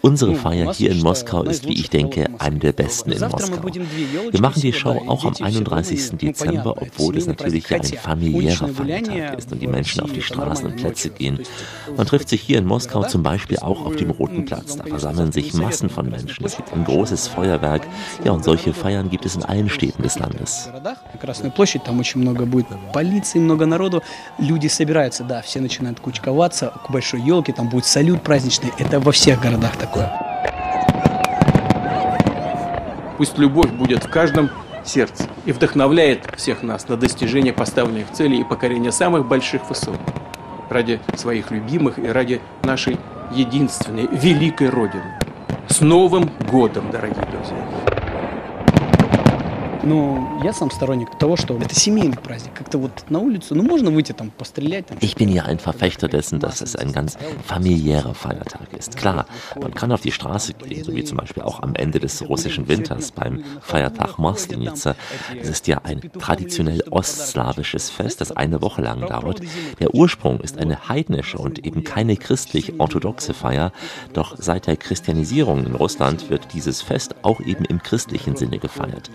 [0.00, 3.62] Unsere Feier hier in Moskau ist, wie ich denke, eine der besten in Moskau.
[4.30, 6.12] Wir machen die Show auch am 31.
[6.12, 10.64] Dezember, obwohl es natürlich ja ein familiärer Feiertag ist und die Menschen auf die Straßen
[10.64, 11.40] und Plätze gehen.
[11.94, 14.76] Man trifft sich hier in Moskau zum Beispiel auch auf dem Roten Platz.
[14.76, 16.45] Da versammeln sich Massen von Menschen.
[16.45, 17.83] Es gibt ein großes Feuerwerk.
[18.23, 20.67] Ja, und solche Feiern gibt es in allen Städten des Landes.
[20.67, 20.97] городах.
[21.19, 24.01] Красную площадь, там очень много будет полиции, много народу.
[24.39, 28.71] Люди собираются, да, все начинают кучковаться к большой елке, там будет салют праздничный.
[28.77, 30.11] Это во всех городах такое.
[33.17, 34.49] Пусть любовь будет в каждом
[34.83, 39.99] сердце и вдохновляет всех нас на достижение поставленных целей и покорение самых больших высот
[40.71, 42.97] ради своих любимых и ради нашей
[43.31, 45.19] единственной великой Родины.
[45.67, 48.00] С Новым годом, дорогие друзья!
[54.99, 58.95] Ich bin ja ein Verfechter dessen, dass es ein ganz familiärer Feiertag ist.
[58.95, 59.25] Klar,
[59.59, 62.67] man kann auf die Straße gehen, so wie zum Beispiel auch am Ende des russischen
[62.67, 64.95] Winters beim Feiertag Maslenitsa.
[65.39, 69.41] Es ist ja ein traditionell ostslawisches Fest, das eine Woche lang dauert.
[69.79, 73.71] Der Ursprung ist eine heidnische und eben keine christlich-orthodoxe Feier.
[74.13, 79.09] Doch seit der Christianisierung in Russland wird dieses Fest auch eben im christlichen Sinne gefeiert.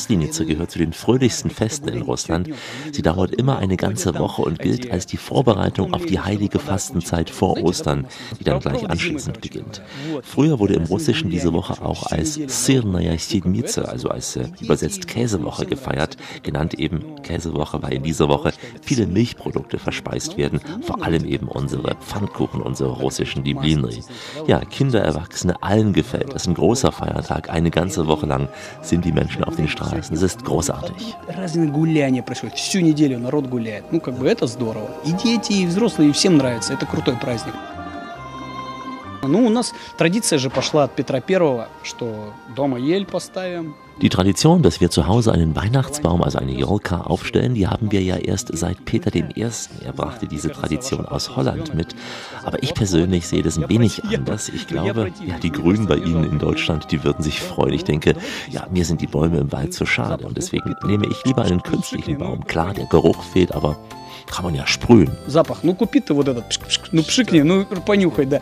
[0.00, 2.48] Maslenitsa gehört zu den fröhlichsten Festen in Russland.
[2.90, 7.28] Sie dauert immer eine ganze Woche und gilt als die Vorbereitung auf die heilige Fastenzeit
[7.28, 8.06] vor Ostern,
[8.38, 9.82] die dann gleich anschließend beginnt.
[10.22, 15.66] Früher wurde im Russischen diese Woche auch als Sirnaya Sidmitsa, also als äh, übersetzt Käsewoche
[15.66, 21.46] gefeiert, genannt eben Käsewoche, weil in dieser Woche viele Milchprodukte verspeist werden, vor allem eben
[21.46, 24.02] unsere Pfannkuchen, unsere russischen Diblinri.
[24.46, 26.32] Ja, Kinder, Erwachsene, allen gefällt.
[26.32, 27.50] Das ist ein großer Feiertag.
[27.50, 28.48] Eine ganze Woche lang
[28.80, 29.89] sind die Menschen auf den Straßen.
[29.98, 31.14] Es ist großartig.
[31.28, 32.56] Разные гуляния происходят.
[32.56, 33.92] Всю неделю народ гуляет.
[33.92, 34.90] Ну, как бы это здорово.
[35.04, 36.72] И дети, и взрослые, и всем нравится.
[36.72, 37.54] Это крутой праздник.
[39.22, 44.61] Ну, у нас традиция же пошла от Петра Первого, что дома ель поставим, Die Tradition,
[44.61, 48.49] dass wir zu Hause einen Weihnachtsbaum, also eine Jolka, aufstellen, die haben wir ja erst
[48.51, 49.23] seit Peter I.
[49.85, 51.95] Er brachte diese Tradition aus Holland mit.
[52.43, 54.49] Aber ich persönlich sehe das ein wenig anders.
[54.49, 57.73] Ich glaube, ja, die Grünen bei Ihnen in Deutschland, die würden sich freuen.
[57.73, 58.15] Ich denke,
[58.51, 61.63] ja, mir sind die Bäume im Wald zu schade und deswegen nehme ich lieber einen
[61.63, 62.45] künstlichen Baum.
[62.45, 63.77] Klar, der Geruch fehlt, aber
[64.29, 65.15] kann man ja sprühen.
[65.27, 65.63] Запах.
[65.63, 68.41] Ну, купи ты вот этот, пшк, пшк, ну, пшикни, ну, понюхай, да.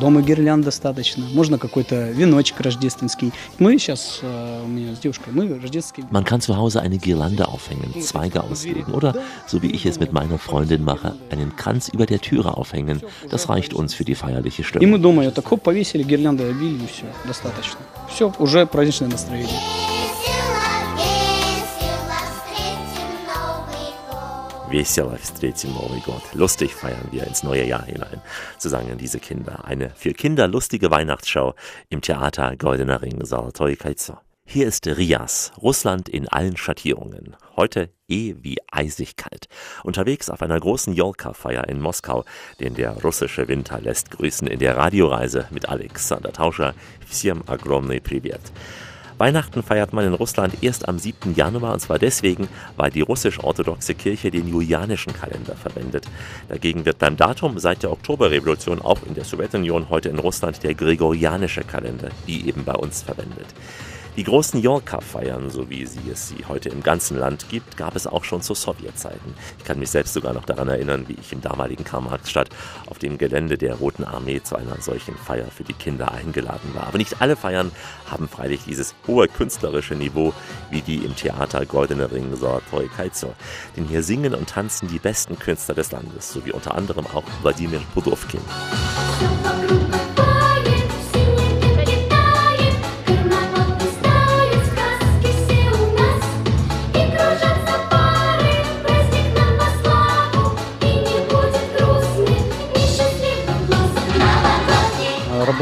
[0.00, 1.24] Дома гирлянд достаточно.
[1.32, 3.32] Можно какой-то веночек рождественский.
[3.58, 6.04] Мы сейчас, э, у меня с девушкой, мы рождественский...
[6.10, 10.12] Man kann zu Hause eine Girlande aufhängen, Zweige auslegen oder, so wie ich es mit
[10.12, 13.02] meiner Freundin mache, einen Kranz über der Türe aufhängen.
[13.30, 14.90] Das reicht uns für die feierliche И Stimmung.
[14.90, 17.80] мы дома ее так хоп, повесили, гирлянды обили, и все, достаточно.
[18.08, 19.58] Все, уже праздничное настроение.
[24.72, 26.22] Весело встретим Новый год.
[26.34, 28.20] Lustig feiern wir ins neue Jahr hinein.
[28.58, 29.64] So sangen diese Kinder.
[29.64, 31.54] Eine für Kinder lustige Weihnachtsschau
[31.88, 34.18] im Theater Goldener Ring Zolotoi Kaizo.
[34.50, 37.36] Hier ist Rias, Russland in allen Schattierungen.
[37.56, 39.46] Heute eh wie eisig kalt.
[39.84, 42.24] Unterwegs auf einer großen Jolka-Feier in Moskau,
[42.58, 46.74] den der russische Winter lässt grüßen in der Radioreise mit Alexander Tauscher.
[47.06, 48.40] Всем огромный привет.
[49.23, 51.33] Weihnachten feiert man in Russland erst am 7.
[51.33, 56.09] Januar und zwar deswegen, weil die russisch-orthodoxe Kirche den julianischen Kalender verwendet.
[56.49, 60.73] Dagegen wird beim Datum seit der Oktoberrevolution auch in der Sowjetunion heute in Russland der
[60.73, 63.47] gregorianische Kalender, die eben bei uns verwendet.
[64.15, 68.05] Die großen Jorka-Feiern, so wie sie es sie heute im ganzen Land gibt, gab es
[68.05, 69.33] auch schon zu Sowjetzeiten.
[69.57, 72.49] Ich kann mich selbst sogar noch daran erinnern, wie ich im damaligen Karl-Marx-Stadt
[72.85, 76.85] auf dem Gelände der Roten Armee zu einer solchen Feier für die Kinder eingeladen war.
[76.85, 77.71] Aber nicht alle Feiern
[78.05, 80.31] haben freilich dieses hohe künstlerische Niveau
[80.69, 83.33] wie die im Theater Goldene Ring Zolotoi Kaizo.
[83.75, 87.81] Denn hier singen und tanzen die besten Künstler des Landes, sowie unter anderem auch Wladimir
[87.95, 88.41] Pudovkin.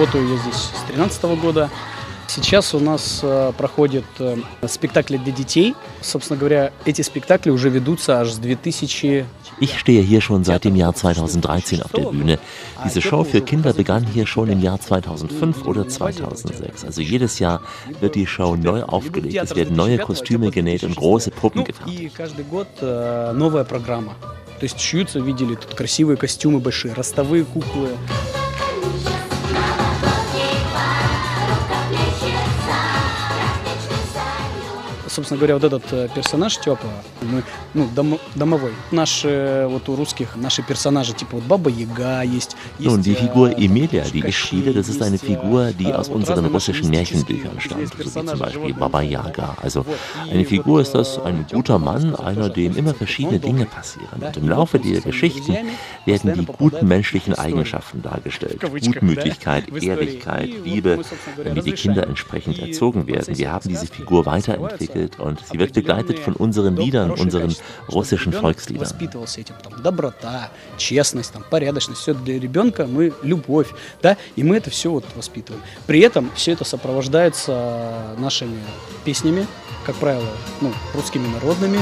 [0.02, 1.70] Работаю я здесь с 2013 года.
[2.28, 4.36] Сейчас у нас э, проходят э,
[4.68, 5.76] спектакли для детей.
[6.02, 9.28] Собственно говоря, эти спектакли уже ведутся аж с 2000
[9.60, 12.40] Ich stehe hier schon seit dem Jahr 2013 auf der Bühne.
[12.84, 16.84] Diese Show für Kinder begann hier schon im Jahr 2005 oder 2006.
[16.84, 17.62] Also jedes Jahr
[18.00, 19.38] wird die Show neu aufgelegt.
[19.40, 22.02] Es werden neue Kostüme genäht und große Puppen gefertigt.
[22.02, 24.16] И каждый год э, новая программа.
[24.60, 27.90] То есть шьются, видели, тут красивые костюмы большие, ростовые куклы.
[35.11, 36.87] Собственно говоря, вот этот э, персонаж Степа,
[37.23, 37.43] мы,
[37.75, 38.73] ну, дом- домовой.
[38.91, 42.57] Наши, вот у русских, наши персонажи, типа вот Баба Яга есть.
[42.79, 45.73] Nun, есть, die э, Figur Emilia, die ich spiele, das ist eine есть, э, Figur,
[45.73, 49.57] die äh, aus вот unseren разные russischen Märchenbüchern stammt, so wie zum Beispiel Baba Yaga.
[49.63, 49.85] Also
[50.31, 54.09] eine Figur ist das ein guter Mann, einer, dem immer verschiedene Dinge passieren.
[54.21, 55.57] Und im Laufe der Geschichten
[56.05, 58.61] werden die guten menschlichen Eigenschaften dargestellt.
[58.61, 60.99] Gutmütigkeit, Ehrlichkeit, Liebe,
[61.43, 63.37] damit die Kinder entsprechend erzogen werden.
[63.37, 67.56] Wir haben diese Figur weiterentwickelt und sie wird begleitet von unseren Liedern, unseren
[67.88, 68.88] russischen Volksliedern.
[69.82, 72.02] доброта, честность, там, порядочность.
[72.02, 73.70] Все для ребенка мы любовь,
[74.02, 75.64] да, и мы это все вот воспитываем.
[75.88, 78.60] При этом все это сопровождается нашими
[79.04, 79.48] песнями,
[79.86, 80.28] как правило,
[80.62, 81.80] ну, русскими народными.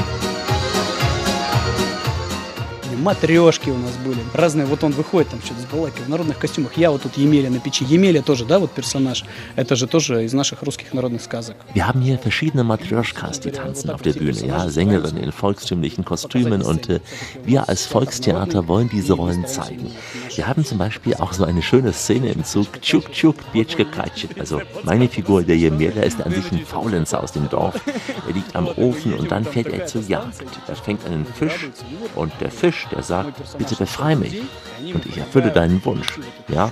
[3.01, 4.19] Матрешки у нас были.
[4.33, 6.77] Разные, вот он выходит там что-то с балаки в народных костюмах.
[6.77, 7.83] Я вот тут Емеля на печи.
[7.85, 9.25] Емеля тоже, да, вот персонаж.
[9.55, 11.55] Это же тоже из наших русских народных сказок.
[11.73, 16.61] Wir haben hier verschiedene Matryoshkas, die tanzen auf der Bühne, ja, Sängerinnen in volkstümlichen Kostümen
[16.61, 16.99] und äh,
[17.43, 19.91] wir als Volkstheater wollen diese Rollen zeigen.
[20.35, 24.25] Wir haben zum Beispiel auch so eine schöne Szene im Zug, Tschuk Tschuk Bietschke Kaitsch.
[24.39, 27.75] Also meine Figur, der Jemela, ist an sich ein Faulenzer aus dem Dorf.
[28.27, 30.43] Er liegt am Ofen und dann fährt er zur Jagd.
[30.67, 31.69] Er fängt einen Fisch
[32.15, 34.41] und der Fisch, der sagt, bitte befrei mich
[34.93, 36.19] und ich erfülle deinen Wunsch.
[36.47, 36.71] Ja,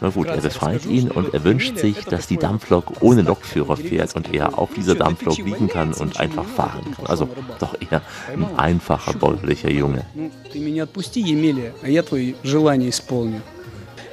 [0.00, 4.16] na gut, er befreit ihn und er wünscht sich, dass die Dampflok ohne Lokführer fährt
[4.16, 7.06] und er auf dieser Dampflok liegen kann und einfach fahren kann.
[7.06, 8.00] Also doch eher
[8.32, 10.06] ein einfacher bäuerlicher Junge.
[10.14, 13.42] Ну, ты меня отпусти, Емеля, а я твои желания исполню.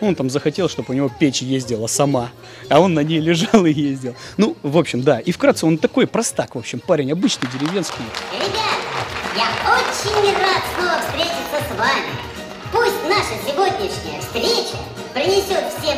[0.02, 2.30] Он там захотел, чтобы у него печь ездила сама,
[2.70, 4.14] а он на ней лежал и ездил.
[4.36, 5.20] Ну, в общем, да.
[5.20, 8.04] И вкратце он такой простак, в общем, парень обычный, деревенский.
[9.35, 12.13] Я очень рад снова встретиться с вами.
[12.71, 14.77] Пусть наша сегодняшняя встреча
[15.15, 15.97] принесет всем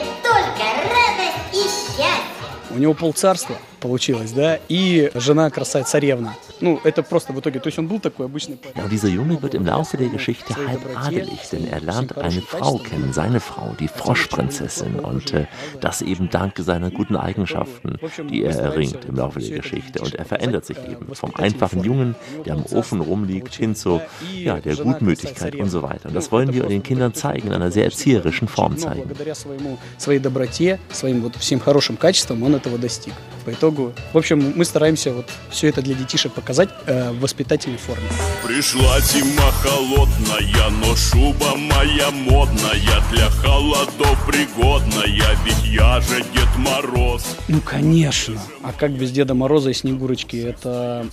[2.74, 6.36] У него полцарства получилось, да, и жена красавица-царевна.
[6.62, 8.76] Ну, это просто в итоге, то есть он был такой обычный парень.
[8.76, 12.42] Ja, und dieser Junge wird im Laufe der Geschichte halb adelig, denn er lernt eine
[12.42, 15.00] Frau kennen, seine Frau, die Froschprinzessin.
[15.00, 15.46] Und äh,
[15.80, 17.98] das eben dank seiner guten Eigenschaften,
[18.30, 20.02] die er erringt im Laufe der Geschichte.
[20.02, 24.02] Und er verändert sich eben vom einfachen Jungen, der am Ofen rumliegt, hin zu
[24.36, 26.10] ja, der Gutmütigkeit und so weiter.
[26.10, 29.08] Und das wollen wir den Kindern zeigen, in einer sehr erzieherischen Form Но zeigen.
[29.08, 33.13] благодаря своему, своей доброте, своим вот всем хорошим качествам он этого достиг.
[33.45, 37.77] По итогу, в общем, мы стараемся вот все это для детишек показать э, в воспитательной
[37.77, 38.09] форме.
[38.43, 42.81] Пришла зима холодная, но шуба моя модная
[43.13, 48.41] Для холодов пригодная, ведь я же Дед Мороз Ну, конечно.
[48.63, 50.37] А как без Деда Мороза и Снегурочки?
[50.37, 51.07] Это,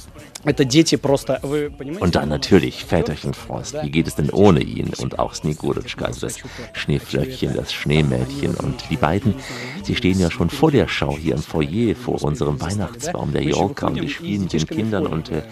[2.00, 3.76] Und dann natürlich Väterchen Frost.
[3.82, 4.92] Wie geht es denn ohne ihn?
[5.00, 6.40] Und auch Snegurutschka, also das
[6.74, 8.56] Schneeflöckchen, das Schneemädchen.
[8.56, 9.36] Und die beiden,
[9.84, 13.88] sie stehen ja schon vor der Schau hier im Foyer, vor unserem Weihnachtsbaum der Jolka.
[13.88, 15.08] Und die spielen mit den Kindern.
[15.08, 15.44] Und äh,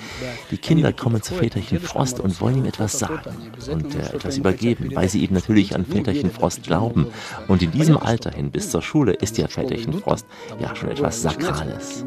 [0.51, 4.89] die Kinder kommen zu Väterchen Frost und wollen ihm etwas sagen und äh, etwas übergeben,
[4.93, 7.07] weil sie eben natürlich an Väterchen Frost glauben.
[7.47, 10.25] Und in diesem Alter hin bis zur Schule ist ja Väterchen Frost
[10.59, 12.05] ja schon etwas Sakrales.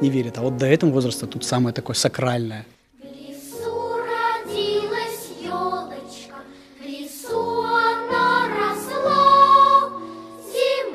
[0.00, 0.38] Не верят.
[0.38, 2.66] А вот до этого возраста тут самое такое сакральное.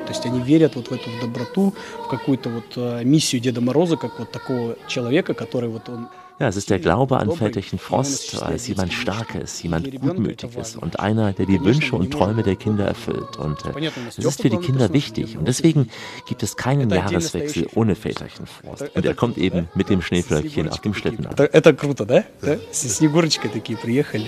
[0.08, 4.18] Есть они верят вот в эту доброту, в какую-то вот э, миссию Деда Мороза, как
[4.18, 6.08] вот такого человека, который вот он
[6.41, 11.33] Ja, es ist der Glaube an Väterchen Frost als jemand Starkes, jemand Gutmütiges und einer,
[11.33, 13.37] der die Wünsche und Träume der Kinder erfüllt.
[13.37, 15.37] Und äh, es ist für die Kinder wichtig.
[15.37, 15.89] Und deswegen
[16.27, 18.89] gibt es keinen Jahreswechsel ohne Väterchen Frost.
[18.95, 21.33] Und er kommt eben mit dem Schneeflöckchen auf dem Schlitten an.
[21.33, 22.23] Это, это круто, да?
[22.41, 22.57] да?
[22.71, 24.25] С Снегурочкой такие приехали.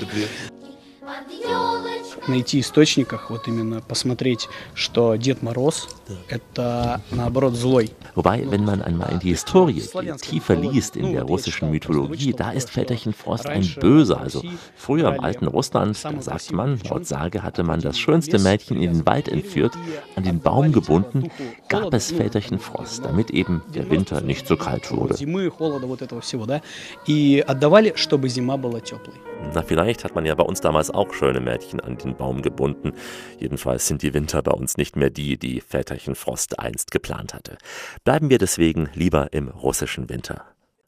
[2.27, 5.87] Найти источниках, вот именно посмотреть, что Дед Мороз
[6.27, 7.91] это наоборот злой.
[8.15, 12.51] Wobei, wenn man einmal in die Historie geht, tiefer liest in der russischen Mythologie, da
[12.51, 14.19] ist Väterchen Frost ein Böser.
[14.19, 14.43] Also
[14.75, 18.93] früher im alten Russland, da sagt man, laut Sage hatte man das schönste Mädchen in
[18.93, 19.73] den Wald entführt,
[20.15, 21.29] an den Baum gebunden,
[21.67, 25.15] gab es Väterchen Frost, damit eben der Winter nicht so kalt wurde.
[25.15, 26.61] Зимы, холода, вот этого всего, да?
[27.05, 29.15] И отдавали, чтобы зима была теплой.
[29.53, 32.42] Na, vielleicht hat man ja bei uns damals auch auch schöne Mädchen an den Baum
[32.42, 32.92] gebunden.
[33.38, 37.56] Jedenfalls sind die Winter bei uns nicht mehr die, die Väterchen Frost einst geplant hatte.
[38.04, 40.44] Bleiben wir deswegen lieber im russischen Winter.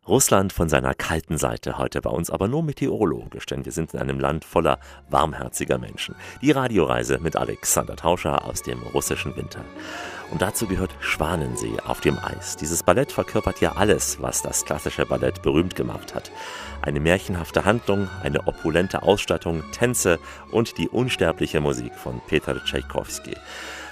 [0.08, 4.00] Russland von seiner kalten Seite heute bei uns aber nur meteorologisch, denn wir sind in
[4.00, 6.16] einem Land voller warmherziger Menschen.
[6.42, 9.64] Die Radioreise mit Alexander Tauscher aus dem russischen Winter.
[10.30, 12.56] Und dazu gehört Schwanensee auf dem Eis.
[12.56, 16.30] Dieses Ballett verkörpert ja alles, was das klassische Ballett berühmt gemacht hat.
[16.82, 20.18] Eine märchenhafte Handlung, eine opulente Ausstattung, Tänze
[20.52, 23.34] und die unsterbliche Musik von Peter Tschaikowski.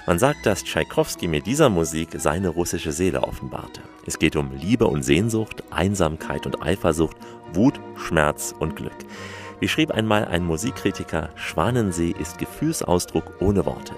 [0.07, 3.81] Man sagt, dass Tschaikowski mit dieser Musik seine russische Seele offenbarte.
[4.05, 7.17] Es geht um Liebe und Sehnsucht, Einsamkeit und Eifersucht,
[7.53, 8.95] Wut, Schmerz und Glück.
[9.59, 13.93] Wie schrieb einmal ein Musikkritiker, Schwanensee ist Gefühlsausdruck ohne Worte.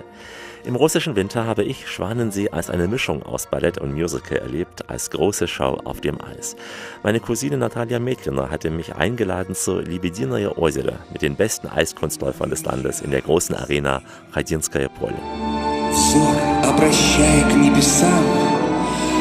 [0.64, 5.10] Im russischen Winter habe ich Schwanensee als eine Mischung aus Ballett und Musical erlebt, als
[5.10, 6.56] große Show auf dem Eis.
[7.04, 12.64] Meine Cousine Natalia Medliner hatte mich eingeladen zur Libedinaje Озеро mit den besten Eiskunstläufern des
[12.64, 14.02] Landes in der großen Arena
[14.32, 15.16] Хадинское поле.
[15.92, 18.24] Взор обращая к небесам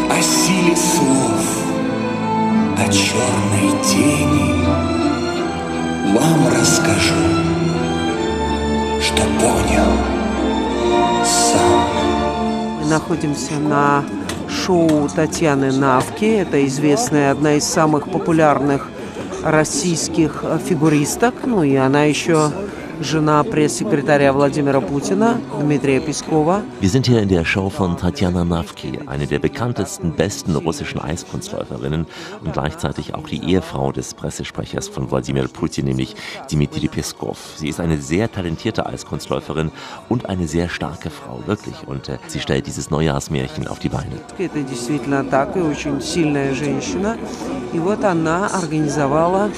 [0.09, 1.63] О силе слов,
[2.77, 4.65] о черной тени
[6.17, 7.13] Вам расскажу,
[8.99, 10.08] что понял сам Мы
[12.90, 14.04] Находимся на
[14.48, 16.24] шоу Татьяны Навки.
[16.24, 18.88] Это известная, одна из самых популярных
[19.44, 21.34] российских фигуристок.
[21.46, 22.50] Ну и она еще
[22.99, 26.63] жена пресс-секретаря Владимира Путина, Дмитрия Пескова.
[26.81, 32.05] Wir sind hier in der Show von Tatjana Nawki, eine der bekanntesten, besten russischen Eiskunstläuferinnen
[32.43, 36.15] und gleichzeitig auch die Ehefrau des Pressesprechers von Wladimir Putin, nämlich
[36.51, 37.37] Dmitri Peskov.
[37.57, 39.71] Sie ist eine sehr talentierte Eiskunstläuferin
[40.09, 41.75] und eine sehr starke Frau, wirklich.
[41.87, 44.15] Und äh, sie stellt dieses Neujahrsmärchen auf die Beine.
[44.37, 47.17] Это действительно так, и очень сильная женщина.
[47.73, 49.49] И вот она организовала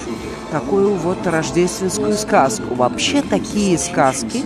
[0.51, 2.73] такую вот рождественскую сказку.
[2.75, 4.43] Вообще такие сказки,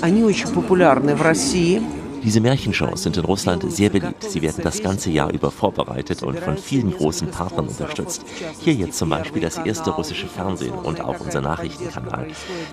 [0.00, 1.82] они очень популярны в России.
[2.22, 4.24] Diese Märchenshows sind in Russland sehr beliebt.
[4.24, 8.24] Sie werden das ganze Jahr über vorbereitet und von vielen großen Partnern unterstützt.
[8.60, 12.26] Hier jetzt zum Beispiel das erste russische Fernsehen und auch unser Nachrichtenkanal.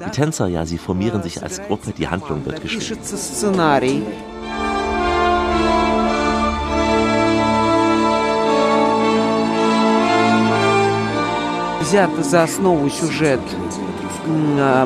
[0.05, 2.85] Die Tänzer, ja, sie formieren sich als Gruppe, die Handlung wird geschrieben.
[2.85, 4.03] Пишется сценарий.
[11.81, 13.88] Взят за основу сюжет м, э,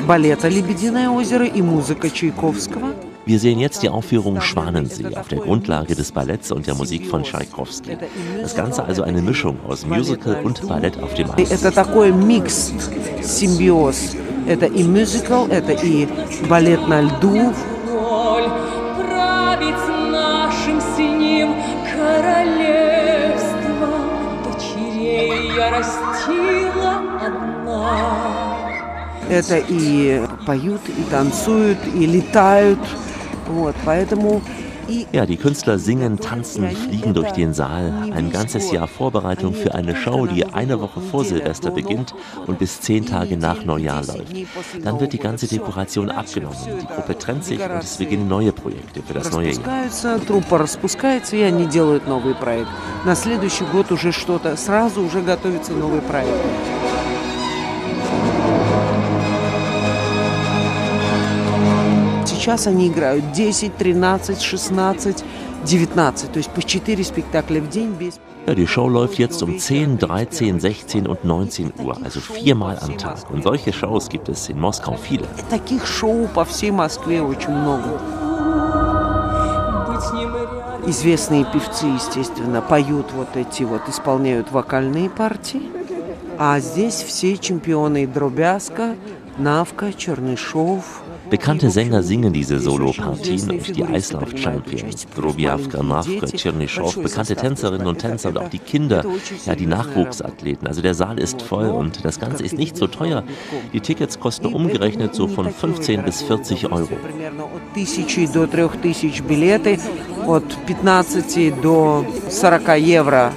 [0.08, 2.94] балета «Лебединое озеро» и музыка Чайковского.
[3.26, 7.22] Wir sehen jetzt die Aufführung Schwanensee auf der Grundlage des Balletts und der Musik von
[7.22, 7.96] Tschaikowski.
[8.42, 11.52] Das Ganze also eine Mischung aus Musical und Ballett auf dem И Eis.
[11.52, 12.72] Это такой микс,
[13.22, 14.16] симбиоз.
[14.48, 16.08] Это и мюзикл, это и
[16.50, 17.54] балет на льду.
[17.92, 18.50] роль
[18.98, 21.54] править нашим синим
[21.94, 23.54] королевством.
[24.44, 28.33] Дочерей я растила одна.
[29.34, 32.80] Это и поют, и танцуют, и летают.
[33.48, 34.42] Вот, поэтому
[34.90, 38.12] и Ja, die Künstler singen, tanzen, fliegen durch den Saal.
[38.12, 42.16] Ein ganzes Jahr Vorbereitung für eine Show, die eine Woche vor Silvester beginnt
[42.48, 44.34] und bis zehn Tage nach Neujahr läuft.
[44.84, 46.58] Dann wird die ganze Dekoration abgenommen.
[46.82, 49.60] Die Gruppe trennt sich und es beginnen neue Projekte für das neue Jahr.
[49.60, 52.70] распускаются, труппа распускается, и они делают новый проект.
[53.06, 56.73] На следующий год уже что-то, сразу уже готовится новый проект.
[62.45, 65.25] Сейчас они играют 10, 13, 16,
[65.65, 69.59] 19, то есть по 4 спектакля в день без Ja, die Show läuft jetzt um
[69.59, 73.31] 10, 13, 16 und 19 Uhr, also viermal am Tag.
[73.31, 75.25] Und solche Shows gibt es in Moskau viele.
[75.49, 77.99] Таких шоу по всей Москве очень много.
[79.89, 80.91] Быть с ним рядом.
[80.91, 85.63] Известные певцы, естественно, поют вот эти вот, исполняют вокальные партии.
[86.39, 88.97] А здесь все чемпионы Дробяска,
[89.39, 91.04] Навка, Чернышов.
[91.30, 95.08] Bekannte Sänger singen diese Solopartien und die Eislauf-Champions.
[95.16, 99.04] Drobiavka, Navka, Tschernyschow, bekannte Tänzerinnen und Tänzer und auch die Kinder,
[99.46, 100.68] ja die Nachwuchsathleten.
[100.68, 103.24] Also der Saal ist voll und das Ganze ist nicht so teuer.
[103.74, 106.96] Die Tickets kosten umgerechnet so von 15 bis 40 Euro.
[106.96, 109.80] Примерно от тысячи до трех тысяч билеты,
[110.26, 113.34] от 15 до 40 евро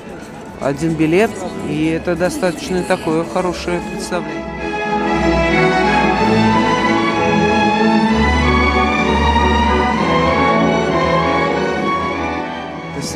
[0.60, 1.30] один билет.
[1.68, 4.55] И это достаточно такое хорошее представление.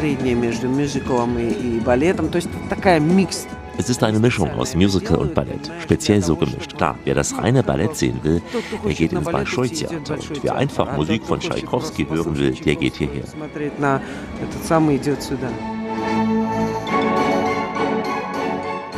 [0.01, 2.29] Среднее между мюзиклом и, и балетом.
[2.29, 3.45] То есть такая микс.
[3.77, 6.75] Es ist eine Mischung aus Musical und Ballett, speziell so gemischt.
[6.77, 8.41] Klar, wer das reine Ballett sehen will,
[8.85, 10.15] der geht ins Bolschoi-Theater.
[10.15, 13.23] Und wer einfach Musik von Tschaikowski hören will, der geht hierher.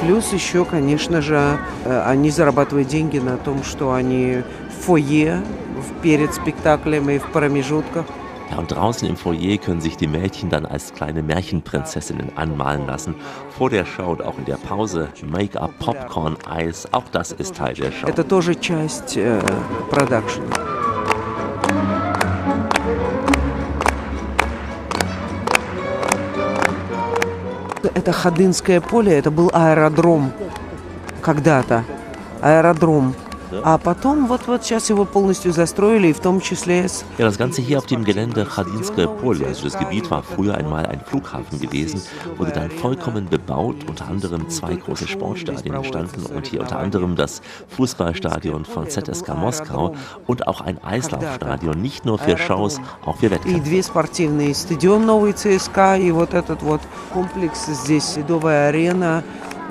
[0.01, 4.41] Плюс еще, конечно же, э, они зарабатывают деньги на том, что они
[4.81, 5.41] фойе
[5.77, 8.05] в- перед спектаклем и в промежутках.
[8.52, 13.14] Ja, und draußen im Foyer können sich die Mädchen dann als kleine Märchenprinzessinnen anmalen lassen.
[13.50, 17.74] Vor der Show und auch in der Pause Make-up, Popcorn, Eis, auch das ist Teil
[17.74, 18.06] der Show.
[18.08, 19.40] Это тоже часть э,
[19.90, 20.46] продакшена.
[27.94, 30.32] Это Ходынское поле, это был аэродром
[31.20, 31.84] когда-то.
[32.40, 33.14] Аэродром.
[33.64, 37.38] А потом вот, вот сейчас его полностью застроили, и в том числе с Ja, das
[37.38, 41.58] Ganze hier auf dem Gelände Chadinske Pole, also das Gebiet war früher einmal ein Flughafen
[41.58, 42.02] gewesen,
[42.36, 47.40] wurde dann vollkommen bebaut, unter anderem zwei große Sportstadien entstanden und hier unter anderem das
[47.76, 49.94] Fußballstadion von ZSK Moskau
[50.26, 53.60] und auch ein Eislaufstadion, nicht nur für Shows, auch für и Wettkämpfe.
[53.60, 56.82] две спортивные стадион новый ЦСКА, и вот этот вот
[57.14, 59.24] комплекс здесь, ледовая арена,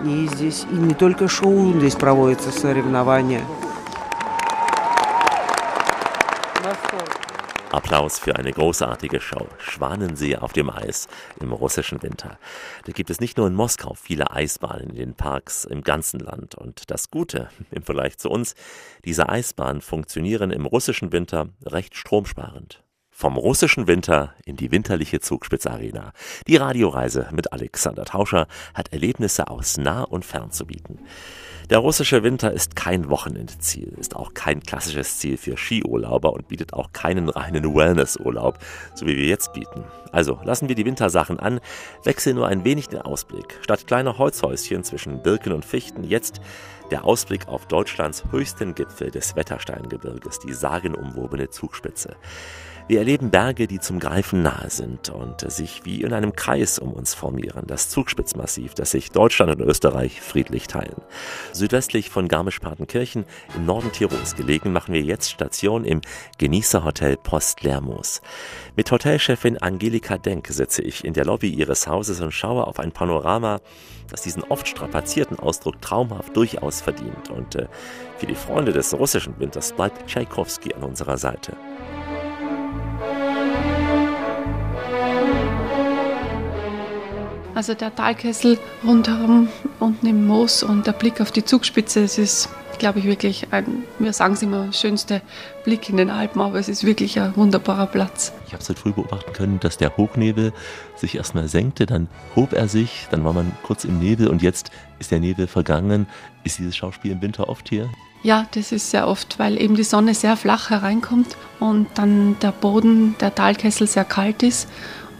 [0.03, 3.41] и здесь и не только шоу, здесь проводятся соревнования.
[7.72, 9.48] Applaus für eine großartige Show.
[9.58, 11.08] Schwanensee auf dem Eis
[11.40, 12.38] im russischen Winter.
[12.84, 16.54] Da gibt es nicht nur in Moskau viele Eisbahnen in den Parks im ganzen Land.
[16.54, 18.54] Und das Gute im Vergleich zu uns,
[19.06, 22.82] diese Eisbahnen funktionieren im russischen Winter recht stromsparend.
[23.10, 26.12] Vom russischen Winter in die winterliche Zugspitzarena.
[26.46, 30.98] Die Radioreise mit Alexander Tauscher hat Erlebnisse aus nah und fern zu bieten.
[31.70, 36.72] Der russische Winter ist kein Wochenendziel, ist auch kein klassisches Ziel für Skiurlauber und bietet
[36.72, 38.58] auch keinen reinen Wellnessurlaub,
[38.94, 39.84] so wie wir jetzt bieten.
[40.10, 41.60] Also lassen wir die Wintersachen an,
[42.04, 43.58] wechseln nur ein wenig den Ausblick.
[43.62, 46.40] Statt kleiner Holzhäuschen zwischen Birken und Fichten jetzt
[46.90, 52.16] der Ausblick auf Deutschlands höchsten Gipfel des Wettersteingebirges, die sagenumwobene Zugspitze.
[52.92, 56.92] Wir erleben Berge, die zum Greifen nahe sind und sich wie in einem Kreis um
[56.92, 57.66] uns formieren.
[57.66, 61.00] Das Zugspitzmassiv, das sich Deutschland und Österreich friedlich teilen.
[61.54, 63.24] Südwestlich von Garmisch-Partenkirchen
[63.56, 66.02] im Norden Tirols gelegen, machen wir jetzt Station im
[66.36, 68.20] Genießerhotel Post Lermoos.
[68.76, 72.92] Mit Hotelchefin Angelika Denk sitze ich in der Lobby ihres Hauses und schaue auf ein
[72.92, 73.62] Panorama,
[74.10, 77.30] das diesen oft strapazierten Ausdruck traumhaft durchaus verdient.
[77.30, 77.68] Und äh,
[78.18, 81.56] für die Freunde des russischen Winters bleibt Tschaikowski an unserer Seite.
[87.54, 89.48] Also der Talkessel rundherum
[89.78, 92.48] unten im Moos und der Blick auf die Zugspitze, es ist,
[92.78, 95.20] glaube ich, wirklich ein, wir sagen es immer, schönste
[95.62, 98.32] Blick in den Alpen, aber es ist wirklich ein wunderbarer Platz.
[98.46, 100.54] Ich habe es heute früh beobachten können, dass der Hochnebel
[100.96, 104.70] sich erstmal senkte, dann hob er sich, dann war man kurz im Nebel und jetzt
[104.98, 106.06] ist der Nebel vergangen.
[106.44, 107.90] Ist dieses Schauspiel im Winter oft hier?
[108.22, 112.52] Ja, das ist sehr oft, weil eben die Sonne sehr flach hereinkommt und dann der
[112.52, 114.68] Boden, der Talkessel sehr kalt ist.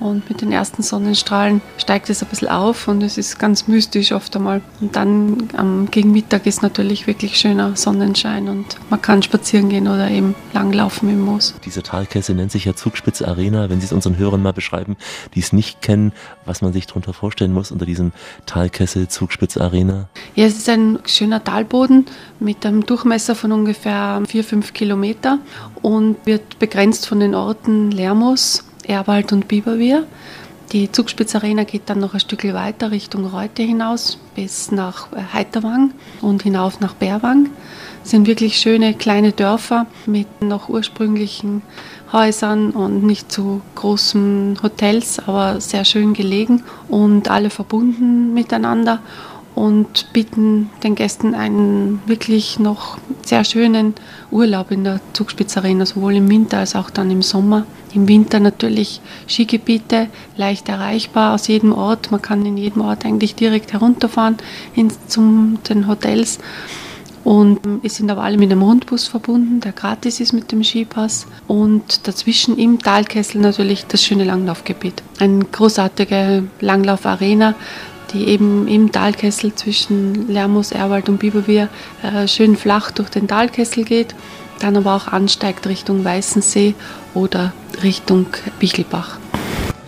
[0.03, 4.11] Und mit den ersten Sonnenstrahlen steigt es ein bisschen auf und es ist ganz mystisch
[4.11, 4.61] oft einmal.
[4.81, 9.87] Und dann am gegen Mittag ist natürlich wirklich schöner Sonnenschein und man kann spazieren gehen
[9.87, 11.55] oder eben langlaufen im Moos.
[11.65, 13.71] Diese Talkessel nennt sich ja Zugspitze Arena.
[13.71, 14.97] Wenn Sie es unseren Hörern mal beschreiben,
[15.37, 16.13] die es nicht kennen,
[16.47, 18.11] was man sich darunter vorstellen muss unter diesem
[18.45, 20.09] Talkessel Zugspitze Arena.
[20.35, 22.07] Ja, es ist ein schöner Talboden
[22.41, 25.39] mit einem Durchmesser von ungefähr 4-5 Kilometer
[25.81, 30.07] und wird begrenzt von den Orten Lermoos, Erwald und Biberwier.
[30.73, 35.93] Die Zugspitzarena geht dann noch ein Stück weiter Richtung Reute hinaus bis nach äh, Heiterwang
[36.23, 37.51] und hinauf nach Bärwang.
[38.03, 41.61] Das sind wirklich schöne kleine Dörfer mit noch ursprünglichen
[42.11, 49.01] Häusern und nicht zu großen Hotels, aber sehr schön gelegen und alle verbunden miteinander
[49.55, 53.95] und bieten den Gästen einen wirklich noch sehr schönen
[54.31, 57.67] Urlaub in der Zugspitzarena, sowohl im Winter als auch dann im Sommer.
[57.95, 62.11] Im Winter natürlich Skigebiete, leicht erreichbar aus jedem Ort.
[62.11, 64.39] Man kann in jedem Ort eigentlich direkt herunterfahren
[64.75, 66.39] ins, zum den Hotels.
[67.25, 71.27] Und wir sind aber alle mit einem Rundbus verbunden, der gratis ist mit dem Skipass.
[71.47, 75.03] Und dazwischen im Talkessel natürlich das schöne Langlaufgebiet.
[75.21, 77.55] Eine großartige Langlaufarena,
[78.13, 81.69] die eben im Talkessel zwischen Lermoos, Erwald und Biberwier
[82.03, 84.15] äh, schön flach durch den Talkessel geht,
[84.61, 86.75] dann aber auch ansteigt Richtung Weißensee
[87.15, 87.53] oder
[87.83, 88.27] Richtung
[88.59, 89.19] Bichelbach.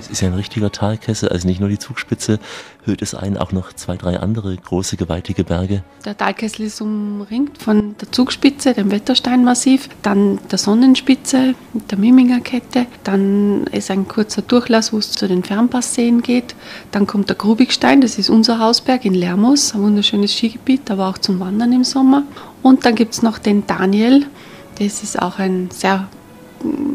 [0.04, 2.38] Es ist ja ein richtiger Talkessel, also nicht nur die Zugspitze,
[2.84, 5.82] hüllt es ein, auch noch zwei, drei andere große, gewaltige Berge.
[6.04, 11.54] Der Talkessel ist umringt von der Zugspitze, dem Wettersteinmassiv, dann der Sonnenspitze,
[11.90, 16.54] der Miminger Kette, dann ist ein kurzer Durchlass, wo es zu den Fernpassseen geht,
[16.90, 21.16] dann kommt der Grubigstein, das ist unser Hausberg in Lermoos, ein wunderschönes Skigebiet, aber auch
[21.16, 22.24] zum Wandern im Sommer.
[22.62, 24.26] Und dann gibt es noch den Daniel,
[24.78, 26.08] das ist auch ein sehr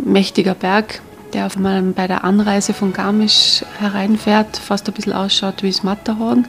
[0.05, 1.01] mächtiger Berg,
[1.34, 5.84] der auf mal bei der Anreise von Garmisch hereinfährt, fast ein bisschen ausschaut wie das
[5.84, 6.47] Matterhorn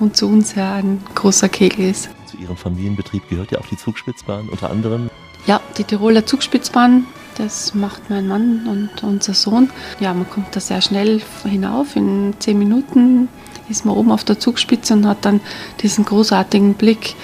[0.00, 2.10] und zu uns ja ein großer Kegel ist.
[2.26, 5.10] Zu Ihrem Familienbetrieb gehört ja auch die Zugspitzbahn unter anderem.
[5.46, 7.06] Ja, die Tiroler Zugspitzbahn,
[7.36, 9.70] das macht mein Mann und unser Sohn.
[10.00, 11.96] Ja, man kommt da sehr schnell hinauf.
[11.96, 13.28] In zehn Minuten
[13.68, 15.40] ist man oben auf der Zugspitze und hat dann
[15.80, 17.16] diesen großartigen Blick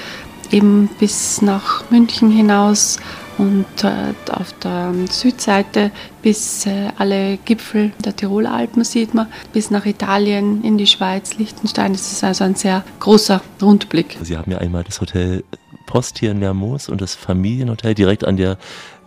[0.50, 2.98] eben bis nach München hinaus
[3.38, 5.90] und äh, auf der Südseite
[6.22, 11.38] bis äh, alle Gipfel der Tiroler Alpen sieht man, bis nach Italien, in die Schweiz,
[11.38, 11.92] Liechtenstein.
[11.92, 14.18] Das ist also ein sehr großer Rundblick.
[14.22, 15.44] Sie haben ja einmal das Hotel
[15.86, 18.58] Post hier in Lermoos und das Familienhotel direkt an der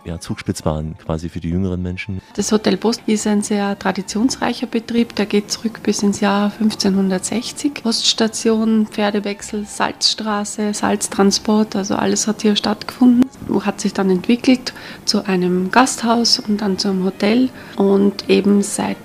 [0.04, 2.20] ja, Zugspitzbahn quasi für die jüngeren Menschen.
[2.34, 7.74] Das Hotel Post ist ein sehr traditionsreicher Betrieb, der geht zurück bis ins Jahr 1560.
[7.82, 13.28] Poststation, Pferdewechsel, Salzstraße, Salztransport, also alles hat hier stattgefunden.
[13.64, 14.72] Hat sich dann entwickelt
[15.04, 17.50] zu einem Gasthaus und dann zu einem Hotel.
[17.76, 18.96] Und eben seit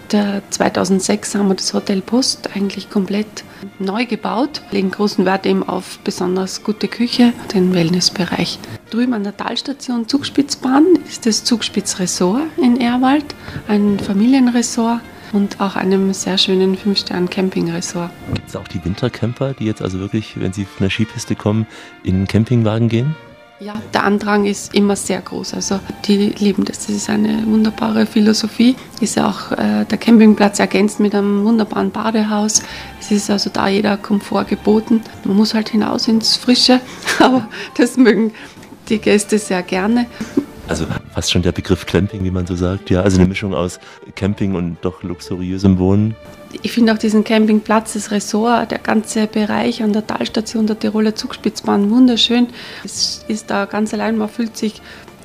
[0.50, 3.43] 2006 haben wir das Hotel Post eigentlich komplett
[3.80, 8.60] neu gebaut, legen großen Wert eben auf besonders gute Küche, den Wellnessbereich.
[8.89, 13.36] Drüben an der Talstation Zugspitzbahn ist das Zugspitzresort in Erwald,
[13.68, 15.01] ein Familienresort
[15.34, 18.12] und auch einem sehr schönen 5-Stern-Camping-Resort.
[18.34, 21.68] Gibt es auch die Wintercamper, die jetzt also wirklich, wenn sie von der Skipiste kommen,
[22.03, 23.16] in Campingwagen gehen?
[23.60, 25.55] Ja, der Andrang ist immer sehr groß.
[25.55, 26.86] Also die lieben das.
[26.86, 28.76] Das ist eine wunderbare Philosophie.
[29.01, 32.62] Ist ja auch äh, der Campingplatz ergänzt mit einem wunderbaren Badehaus.
[32.99, 35.01] Es ist also da jeder Komfort geboten.
[35.24, 36.82] Man muss halt hinaus ins Frische,
[37.20, 38.32] aber das mögen
[38.89, 40.05] die Gäste sehr gerne.
[40.68, 42.89] Also fast schon der Begriff Camping, wie man so sagt.
[42.89, 43.80] Ja, also eine Mischung aus
[44.15, 46.15] Camping und doch luxuriösem Wohnen.
[46.61, 51.15] Ich finde auch diesen Campingplatz, das Ressort, der ganze Bereich an der Talstation der Tiroler
[51.15, 52.47] Zugspitzbahn wunderschön.
[52.84, 54.82] Es ist da ganz allein, man fühlt sich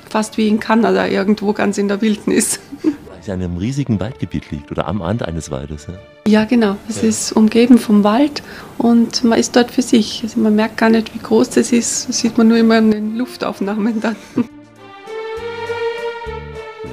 [0.09, 2.59] fast wie in Kanada irgendwo ganz in der Wildnis.
[2.83, 5.87] Weil es in einem riesigen Waldgebiet liegt oder am Rand eines Waldes.
[5.87, 6.77] Ja, ja genau.
[6.87, 7.09] Es ja.
[7.09, 8.43] ist umgeben vom Wald
[8.77, 10.21] und man ist dort für sich.
[10.23, 12.09] Also man merkt gar nicht, wie groß das ist.
[12.09, 14.15] Das sieht man nur immer in den Luftaufnahmen dann.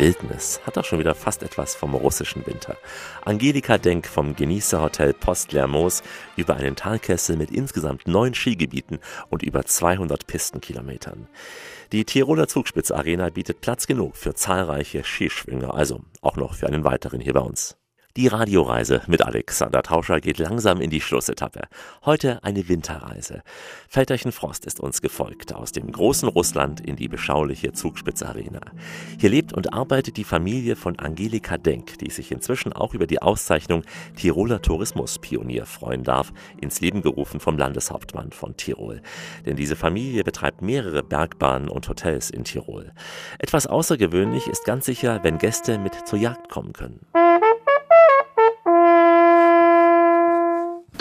[0.01, 2.79] Wildnis hat auch schon wieder fast etwas vom russischen Winter.
[3.23, 6.03] Angelika Denk vom Genießerhotel Post Lermoos
[6.37, 8.99] über einen Talkessel mit insgesamt neun Skigebieten
[9.29, 11.29] und über 200 Pistenkilometern.
[11.93, 17.21] Die Tiroler Zugspitzarena bietet Platz genug für zahlreiche Skischwinger, also auch noch für einen weiteren
[17.21, 17.80] hier bei uns.
[18.17, 21.69] Die Radioreise mit Alexander Tauscher geht langsam in die Schlussetappe.
[22.05, 23.45] Heute eine Winterreise.
[23.89, 28.63] Väterchen Frost ist uns gefolgt aus dem großen Russland in die beschauliche Zugspitzarena.
[29.21, 33.23] Hier lebt und arbeitet die Familie von Angelika Denk, die sich inzwischen auch über die
[33.23, 33.85] Auszeichnung
[34.17, 39.03] Tiroler Tourismuspionier freuen darf, ins Leben gerufen vom Landeshauptmann von Tirol.
[39.47, 42.91] Denn diese Familie betreibt mehrere Bergbahnen und Hotels in Tirol.
[43.39, 47.07] Etwas außergewöhnlich ist ganz sicher, wenn Gäste mit zur Jagd kommen können.